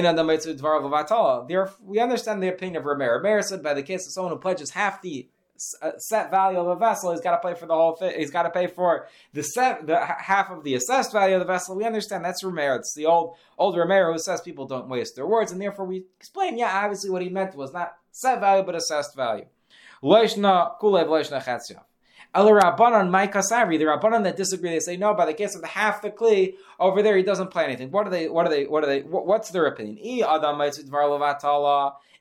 understand 1.98 2.42
the 2.42 2.48
opinion 2.48 2.76
of 2.76 2.84
Rameir. 2.84 3.22
Rameir 3.22 3.42
said 3.42 3.62
by 3.62 3.72
the 3.72 3.82
case 3.82 4.06
of 4.06 4.12
someone 4.12 4.34
who 4.34 4.38
pledges 4.38 4.72
half 4.72 5.00
the 5.00 5.30
Uh, 5.82 5.92
set 5.98 6.30
value 6.30 6.58
of 6.58 6.68
a 6.68 6.76
vessel, 6.76 7.10
he's 7.10 7.20
got 7.20 7.40
to 7.40 7.48
pay 7.48 7.54
for 7.54 7.66
the 7.66 7.74
whole. 7.74 7.98
He's 8.16 8.30
got 8.30 8.44
to 8.44 8.50
pay 8.50 8.66
for 8.66 9.08
the 9.32 9.42
set, 9.42 9.86
the 9.86 9.98
half 10.04 10.50
of 10.50 10.64
the 10.64 10.74
assessed 10.74 11.12
value 11.12 11.34
of 11.34 11.40
the 11.40 11.46
vessel. 11.46 11.76
We 11.76 11.84
understand 11.84 12.24
that's 12.24 12.42
Rameir. 12.42 12.78
It's 12.78 12.94
the 12.94 13.06
old 13.06 13.36
old 13.56 13.74
Rameir 13.74 14.12
who 14.12 14.18
says 14.18 14.40
people 14.40 14.66
don't 14.66 14.88
waste 14.88 15.16
their 15.16 15.26
words, 15.26 15.52
and 15.52 15.60
therefore 15.60 15.86
we 15.86 16.04
explain. 16.18 16.58
Yeah, 16.58 16.72
obviously 16.84 17.10
what 17.10 17.22
he 17.22 17.28
meant 17.28 17.56
was 17.56 17.72
not 17.72 17.96
set 18.12 18.40
value 18.40 18.64
but 18.64 18.74
assessed 18.74 19.16
value. 19.16 19.46
El 22.34 22.50
Rabbanon, 22.50 23.10
my 23.10 23.26
Kasavi, 23.26 23.78
the 23.78 23.86
Rabbanon 23.86 24.22
that 24.24 24.36
disagree, 24.36 24.68
they 24.70 24.80
say 24.80 24.98
no. 24.98 25.14
By 25.14 25.24
the 25.24 25.32
case 25.32 25.54
of 25.54 25.62
the 25.62 25.66
half 25.66 26.02
the 26.02 26.10
kli 26.10 26.54
over 26.78 27.02
there, 27.02 27.16
he 27.16 27.22
doesn't 27.22 27.50
play 27.50 27.64
anything. 27.64 27.90
What 27.90 28.06
are 28.06 28.10
they? 28.10 28.28
What 28.28 28.46
are 28.46 28.50
they? 28.50 28.66
What 28.66 28.84
are 28.84 28.86
they? 28.86 29.00
What's 29.00 29.50
their 29.50 29.64
opinion? 29.64 29.98
E 30.04 30.22
Adam 30.22 30.60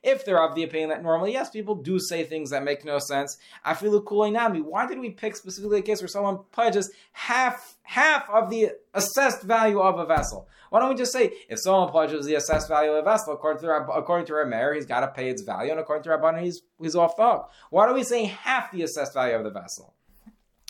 If 0.02 0.24
they're 0.24 0.42
of 0.42 0.54
the 0.54 0.62
opinion 0.64 0.88
that 0.88 1.02
normally, 1.02 1.32
yes, 1.32 1.50
people 1.50 1.74
do 1.74 1.98
say 1.98 2.24
things 2.24 2.50
that 2.50 2.64
make 2.64 2.86
no 2.86 2.98
sense. 2.98 3.36
Afilu 3.66 4.02
kuloinami. 4.02 4.62
Why 4.62 4.86
did 4.86 4.98
we 4.98 5.10
pick 5.10 5.36
specifically 5.36 5.80
a 5.80 5.82
case 5.82 6.00
where 6.00 6.08
someone 6.08 6.38
pledges 6.52 6.90
half 7.12 7.76
half 7.82 8.30
of 8.30 8.48
the 8.48 8.70
assessed 8.94 9.42
value 9.42 9.78
of 9.78 9.98
a 9.98 10.06
vessel? 10.06 10.48
Why 10.70 10.80
don't 10.80 10.88
we 10.88 10.96
just 10.96 11.12
say 11.12 11.32
if 11.50 11.60
someone 11.60 11.90
pledges 11.90 12.24
the 12.24 12.34
assessed 12.34 12.68
value 12.68 12.92
of 12.92 12.96
a 12.96 13.02
vessel 13.02 13.34
according 13.34 13.60
to 13.62 13.70
according 13.92 14.26
to 14.28 14.32
Rameir, 14.32 14.74
he's 14.74 14.86
got 14.86 15.00
to 15.00 15.08
pay 15.08 15.28
its 15.28 15.42
value, 15.42 15.70
and 15.70 15.80
according 15.80 16.04
to 16.04 16.10
Rabbanon, 16.10 16.42
he's 16.42 16.62
he's 16.80 16.96
off 16.96 17.14
the 17.16 17.22
hook. 17.22 17.50
Why 17.68 17.86
do 17.86 17.92
we 17.92 18.04
say 18.04 18.24
half 18.24 18.72
the 18.72 18.82
assessed 18.82 19.12
value 19.12 19.34
of 19.34 19.44
the 19.44 19.50
vessel? 19.50 19.94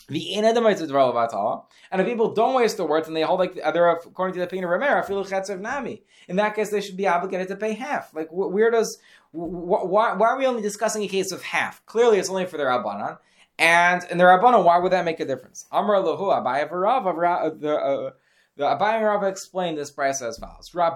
The 0.09 0.35
and 0.35 2.01
if 2.01 2.05
people 2.07 2.33
don't 2.33 2.55
waste 2.55 2.77
their 2.77 2.85
words 2.85 3.07
and 3.07 3.15
they 3.15 3.21
hold 3.21 3.39
like 3.39 3.55
they're 3.55 3.89
according 3.89 4.33
to 4.33 4.39
the 4.39 4.45
opinion 4.45 4.65
of 4.65 4.71
Ramera, 4.71 5.05
feel 5.05 5.23
nami. 5.59 6.03
In 6.27 6.35
that 6.37 6.55
case, 6.55 6.69
they 6.71 6.81
should 6.81 6.97
be 6.97 7.07
obligated 7.07 7.47
to 7.49 7.55
pay 7.55 7.73
half. 7.73 8.13
Like 8.13 8.29
where 8.31 8.71
does 8.71 8.99
why, 9.31 10.13
why 10.13 10.27
are 10.27 10.37
we 10.37 10.45
only 10.45 10.61
discussing 10.61 11.03
a 11.03 11.07
case 11.07 11.31
of 11.31 11.41
half? 11.43 11.85
Clearly, 11.85 12.17
it's 12.19 12.29
only 12.29 12.45
for 12.45 12.57
their 12.57 12.67
Rabbanan. 12.67 13.17
And 13.59 14.03
in 14.09 14.17
their 14.17 14.27
Rabbanan, 14.27 14.63
why 14.63 14.77
would 14.79 14.91
that 14.91 15.05
make 15.05 15.19
a 15.19 15.25
difference? 15.25 15.65
Amr 15.71 15.95
lahu 15.95 16.19
Abaye 16.19 16.69
Varav, 16.69 18.13
the 18.59 18.67
uh, 18.67 18.75
the 18.75 18.83
Abaye 18.83 19.01
Rav 19.01 19.23
explained 19.23 19.77
this 19.77 19.89
price 19.89 20.21
as 20.21 20.37
follows. 20.37 20.75
Really, 20.75 20.91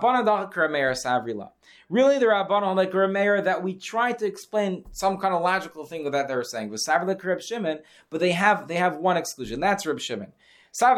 the 2.19 2.25
Rabbanan 2.25 2.75
like 2.75 2.91
Rameir 2.91 3.41
that 3.43 3.63
we 3.63 3.75
try 3.75 4.11
to 4.11 4.25
explain 4.25 4.83
some 4.91 5.17
kind 5.17 5.33
of 5.33 5.41
logical 5.41 5.85
thing 5.85 6.11
that 6.11 6.27
they 6.27 6.35
were 6.35 6.43
saying 6.43 6.69
with 6.69 6.85
Savrila 6.85 7.23
Reb 7.23 7.41
Shimon, 7.41 7.79
but 8.09 8.19
they 8.19 8.33
have 8.33 8.67
they 8.67 8.75
have 8.75 8.97
one 8.97 9.15
exclusion. 9.15 9.61
That's 9.61 9.85
Reb 9.85 9.99
Shimon. 9.99 10.33
There, 10.75 10.97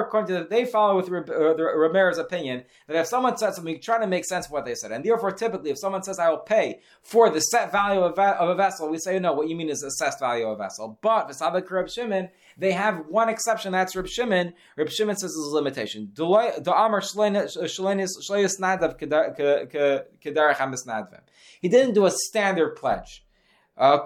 according 0.00 0.28
to 0.28 0.34
the, 0.34 0.46
they 0.48 0.64
follow 0.64 0.94
with 0.94 1.08
Rameir's 1.08 2.18
opinion 2.18 2.62
that 2.86 2.96
if 2.96 3.08
someone 3.08 3.36
says 3.36 3.56
something, 3.56 3.80
trying 3.80 4.02
to 4.02 4.06
make 4.06 4.24
sense 4.24 4.46
of 4.46 4.52
what 4.52 4.64
they 4.64 4.76
said, 4.76 4.92
and 4.92 5.04
therefore, 5.04 5.32
typically, 5.32 5.70
if 5.70 5.78
someone 5.78 6.04
says, 6.04 6.20
"I 6.20 6.30
will 6.30 6.38
pay 6.38 6.78
for 7.02 7.28
the 7.28 7.40
set 7.40 7.72
value 7.72 8.02
of, 8.02 8.16
a 8.16 8.54
vessel," 8.54 8.88
we 8.88 8.98
say, 8.98 9.18
"No, 9.18 9.32
what 9.32 9.48
you 9.48 9.56
mean 9.56 9.68
is 9.68 9.82
assessed 9.82 10.20
value 10.20 10.46
of 10.46 10.60
a 10.60 10.62
vessel." 10.62 10.96
But 11.02 11.28
V'sabek 11.28 11.68
Reb 11.68 11.90
Shimon, 11.90 12.28
they 12.60 12.72
have 12.72 13.06
one 13.08 13.28
exception. 13.28 13.72
That's 13.72 13.96
Reb 13.96 14.06
Shimon. 14.06 14.52
Reb 14.76 14.90
Shimon 14.90 15.16
says 15.16 15.32
there's 15.32 15.52
a 15.52 15.54
limitation. 15.54 16.12
He 21.60 21.68
didn't 21.68 21.94
do 21.94 22.06
a 22.06 22.10
standard 22.10 22.76
pledge. 22.76 23.24
Uh. 23.76 23.98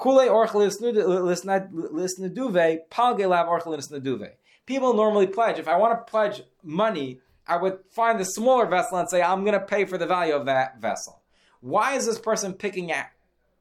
People 4.66 4.94
normally 4.94 5.26
pledge. 5.26 5.58
If 5.58 5.68
I 5.68 5.76
want 5.76 5.92
to 5.92 6.10
pledge 6.10 6.42
money, 6.62 7.20
I 7.46 7.56
would 7.58 7.80
find 7.90 8.18
the 8.18 8.24
smaller 8.24 8.66
vessel 8.66 8.98
and 8.98 9.10
say, 9.10 9.20
I'm 9.20 9.44
going 9.44 9.58
to 9.58 9.66
pay 9.66 9.84
for 9.84 9.98
the 9.98 10.06
value 10.06 10.34
of 10.34 10.46
that 10.46 10.80
vessel. 10.80 11.20
Why 11.60 11.94
is 11.96 12.06
this 12.06 12.18
person 12.18 12.54
picking 12.54 12.90
at 12.92 13.10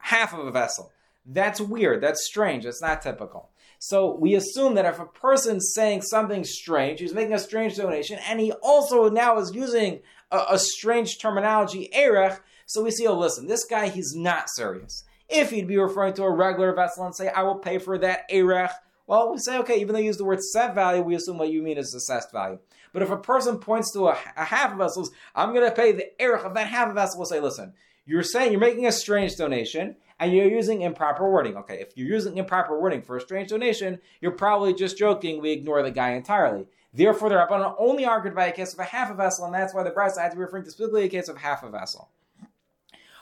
half 0.03 0.33
of 0.33 0.45
a 0.45 0.51
vessel. 0.51 0.91
That's 1.25 1.61
weird. 1.61 2.01
That's 2.01 2.25
strange. 2.25 2.65
That's 2.65 2.81
not 2.81 3.01
typical. 3.01 3.49
So 3.85 4.15
we 4.15 4.35
assume 4.35 4.75
that 4.75 4.85
if 4.85 5.01
a 5.01 5.05
person's 5.05 5.73
saying 5.73 6.03
something 6.03 6.45
strange, 6.45 7.01
he's 7.01 7.13
making 7.13 7.33
a 7.33 7.37
strange 7.37 7.75
donation, 7.75 8.17
and 8.29 8.39
he 8.39 8.53
also 8.63 9.09
now 9.09 9.39
is 9.39 9.53
using 9.53 9.99
a, 10.31 10.45
a 10.51 10.57
strange 10.57 11.19
terminology, 11.19 11.89
erech. 11.93 12.41
So 12.65 12.81
we 12.81 12.91
see, 12.91 13.05
oh, 13.07 13.19
listen, 13.19 13.45
this 13.45 13.65
guy, 13.65 13.89
he's 13.89 14.15
not 14.15 14.49
serious. 14.49 15.03
If 15.27 15.49
he'd 15.49 15.67
be 15.67 15.77
referring 15.77 16.13
to 16.13 16.23
a 16.23 16.33
regular 16.33 16.73
vessel 16.73 17.05
and 17.05 17.13
say, 17.13 17.27
I 17.27 17.43
will 17.43 17.57
pay 17.57 17.77
for 17.77 17.97
that 17.97 18.21
erech, 18.29 18.71
well, 19.05 19.33
we 19.33 19.37
say, 19.39 19.57
okay, 19.57 19.81
even 19.81 19.91
though 19.91 19.99
you 19.99 20.05
use 20.05 20.17
the 20.17 20.23
word 20.23 20.41
set 20.41 20.73
value, 20.73 21.01
we 21.01 21.15
assume 21.15 21.37
what 21.37 21.51
you 21.51 21.61
mean 21.61 21.77
is 21.77 21.93
assessed 21.93 22.31
value. 22.31 22.59
But 22.93 23.01
if 23.01 23.11
a 23.11 23.17
person 23.17 23.59
points 23.59 23.91
to 23.91 24.07
a, 24.07 24.17
a 24.37 24.45
half 24.45 24.77
vessel, 24.77 25.09
I'm 25.35 25.53
going 25.53 25.69
to 25.69 25.75
pay 25.75 25.91
the 25.91 26.09
erech 26.23 26.45
of 26.45 26.53
that 26.53 26.67
half 26.67 26.93
vessel, 26.93 27.19
we'll 27.19 27.25
say, 27.25 27.41
listen, 27.41 27.73
you're 28.05 28.23
saying 28.23 28.53
you're 28.53 28.61
making 28.61 28.85
a 28.85 28.93
strange 28.93 29.35
donation 29.35 29.97
and 30.23 30.33
you're 30.33 30.49
using 30.49 30.81
improper 30.81 31.29
wording. 31.29 31.57
Okay, 31.57 31.79
if 31.81 31.95
you're 31.95 32.07
using 32.07 32.37
improper 32.37 32.79
wording 32.79 33.01
for 33.01 33.17
a 33.17 33.21
strange 33.21 33.49
donation, 33.49 33.99
you're 34.21 34.31
probably 34.31 34.73
just 34.73 34.97
joking. 34.97 35.41
We 35.41 35.51
ignore 35.51 35.83
the 35.83 35.91
guy 35.91 36.11
entirely. 36.11 36.65
Therefore, 36.93 37.29
the 37.29 37.35
Rabbanon 37.35 37.75
only 37.79 38.05
argued 38.05 38.35
by 38.35 38.45
a 38.45 38.51
case 38.51 38.73
of 38.73 38.79
a 38.79 38.83
half 38.83 39.09
a 39.09 39.15
vessel, 39.15 39.45
and 39.45 39.53
that's 39.53 39.73
why 39.73 39.83
the 39.83 39.91
Brisa 39.91 40.21
had 40.21 40.29
to 40.29 40.37
be 40.37 40.43
referring 40.43 40.63
to 40.63 40.71
specifically 40.71 41.05
a 41.05 41.09
case 41.09 41.27
of 41.27 41.37
half 41.37 41.63
a 41.63 41.69
vessel. 41.69 42.09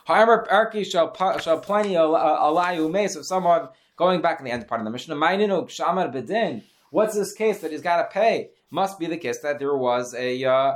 However, 0.05 0.45
Arki 0.51 0.85
shall 0.85 1.07
plenty 1.59 1.93
alayu 1.93 2.91
mace 2.91 3.15
of 3.15 3.25
someone 3.25 3.69
going 3.95 4.21
back 4.21 4.39
in 4.39 4.45
the 4.45 4.51
end 4.51 4.67
part 4.67 4.81
of 4.81 4.85
the 4.85 4.91
Mishnah. 4.91 5.15
Shamar. 5.15 6.63
What's 6.89 7.15
this 7.15 7.33
case 7.33 7.59
that 7.59 7.71
he's 7.71 7.81
got 7.81 7.97
to 7.97 8.13
pay? 8.13 8.49
Must 8.69 8.99
be 8.99 9.07
the 9.07 9.17
case 9.17 9.39
that 9.39 9.59
there 9.59 9.75
was 9.75 10.13
a 10.13 10.43
uh, 10.43 10.75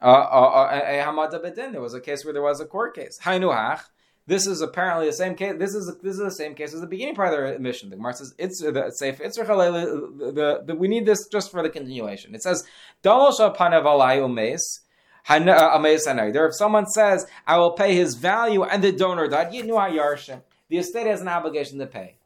a, 0.00 0.10
a, 0.10 1.00
a 1.00 1.04
hamada 1.04 1.42
bedin. 1.42 1.72
There 1.72 1.80
was 1.80 1.94
a 1.94 2.00
case 2.00 2.24
where 2.24 2.34
there 2.34 2.42
was 2.42 2.60
a 2.60 2.66
court 2.66 2.94
case. 2.94 3.18
Hainuach. 3.22 3.80
This 4.26 4.46
is 4.46 4.62
apparently 4.62 5.06
the 5.06 5.12
same 5.12 5.34
case. 5.34 5.54
This 5.58 5.74
is 5.74 5.94
this 6.02 6.14
is 6.14 6.22
the 6.22 6.30
same 6.30 6.54
case 6.54 6.72
as 6.72 6.80
the 6.80 6.86
beginning 6.86 7.14
part 7.14 7.34
of 7.34 7.54
the 7.54 7.58
Mishnah. 7.58 7.90
The 7.90 7.96
Gemara 7.96 8.14
says 8.14 8.34
it's 8.38 8.62
the 8.62 8.90
safe. 8.90 9.20
It's 9.20 9.36
the, 9.36 10.76
we 10.78 10.88
need 10.88 11.04
this 11.04 11.28
just 11.28 11.50
for 11.50 11.62
the 11.62 11.68
continuation. 11.68 12.34
It 12.34 12.42
says 12.42 12.64
dalosha. 13.02 13.54
Uh, 15.26 15.78
there, 16.32 16.46
if 16.46 16.54
someone 16.54 16.86
says, 16.86 17.26
"I 17.46 17.58
will 17.58 17.72
pay 17.72 17.94
his 17.94 18.14
value," 18.14 18.62
and 18.62 18.82
the 18.82 18.92
donor 18.92 19.28
died, 19.28 19.52
the 19.52 20.78
estate 20.78 21.06
has 21.06 21.20
an 21.20 21.28
obligation 21.28 21.78
to 21.78 21.86
pay. 21.86 22.16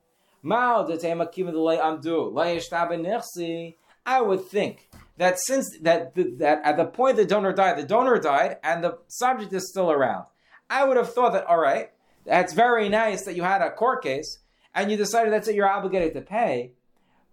I 4.06 4.20
would 4.20 4.44
think 4.44 4.88
that 5.16 5.38
since 5.40 5.78
that 5.82 6.14
that 6.14 6.61
at 6.64 6.76
the 6.76 6.84
point 6.84 7.16
the 7.16 7.24
donor 7.24 7.52
died, 7.52 7.76
the 7.78 7.82
donor 7.82 8.18
died, 8.18 8.58
and 8.62 8.84
the 8.84 8.98
subject 9.08 9.52
is 9.52 9.68
still 9.68 9.90
around. 9.90 10.26
I 10.70 10.85
would 10.85 10.96
have 10.96 11.12
thought 11.12 11.33
that 11.33 11.46
all 11.46 11.59
right, 11.59 11.90
that's 12.24 12.52
very 12.52 12.88
nice 12.88 13.24
that 13.24 13.37
you 13.37 13.42
had 13.42 13.62
a 13.62 13.70
court 13.70 14.02
case 14.02 14.38
and 14.74 14.90
you 14.90 14.96
decided 14.96 15.33
that's 15.33 15.46
what 15.46 15.57
you're 15.57 15.68
obligated 15.68 16.14
to 16.14 16.20
pay, 16.20 16.72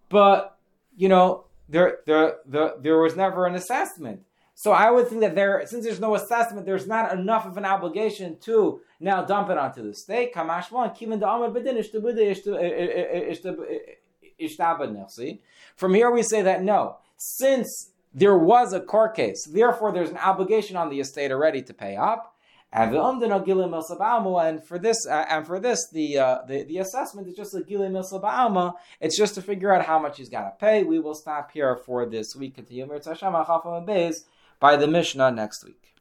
but 0.08 0.56
you 0.96 1.08
know 1.08 1.44
there 1.68 1.98
there 2.06 2.36
there, 2.46 2.72
there 2.80 2.98
was 2.98 3.16
never 3.16 3.46
an 3.46 3.54
assessment. 3.54 4.22
So 4.58 4.72
I 4.72 4.90
would 4.90 5.08
think 5.08 5.20
that 5.20 5.34
there, 5.34 5.62
since 5.66 5.84
there's 5.84 6.00
no 6.00 6.14
assessment, 6.14 6.64
there's 6.64 6.86
not 6.86 7.12
enough 7.12 7.44
of 7.44 7.58
an 7.58 7.66
obligation 7.66 8.38
to 8.40 8.80
now 8.98 9.22
dump 9.22 9.50
it 9.50 9.58
onto 9.58 9.82
the 9.82 9.92
state. 9.92 10.32
From 15.76 15.94
here 15.94 16.10
we 16.10 16.22
say 16.22 16.40
that 16.40 16.62
no, 16.62 16.96
since 17.18 17.90
there 18.14 18.38
was 18.38 18.72
a 18.72 18.80
court 18.80 19.14
case, 19.14 19.44
therefore 19.44 19.92
there's 19.92 20.08
an 20.08 20.16
obligation 20.16 20.74
on 20.76 20.88
the 20.88 21.00
estate 21.00 21.30
already 21.30 21.60
to 21.60 21.74
pay 21.74 21.96
up. 21.96 22.34
And 22.72 22.92
the 22.92 22.98
and 24.38 24.62
for 24.64 24.78
this, 24.78 25.06
uh, 25.06 25.24
and 25.30 25.46
for 25.46 25.60
this, 25.60 25.88
the, 25.92 26.18
uh, 26.18 26.38
the 26.46 26.64
the 26.64 26.78
assessment 26.78 27.28
is 27.28 27.34
just 27.34 27.54
a 27.54 27.60
giluy 27.60 27.90
milsa 27.90 28.74
It's 29.00 29.16
just 29.16 29.34
to 29.36 29.42
figure 29.42 29.72
out 29.72 29.86
how 29.86 29.98
much 29.98 30.18
he's 30.18 30.28
got 30.28 30.42
to 30.42 30.52
pay. 30.58 30.82
We 30.82 30.98
will 30.98 31.14
stop 31.14 31.52
here 31.52 31.76
for 31.76 32.04
this 32.06 32.34
week. 32.34 32.56
Continue 32.56 32.86
by 34.60 34.76
the 34.76 34.86
Mishnah 34.86 35.30
next 35.30 35.64
week. 35.64 35.86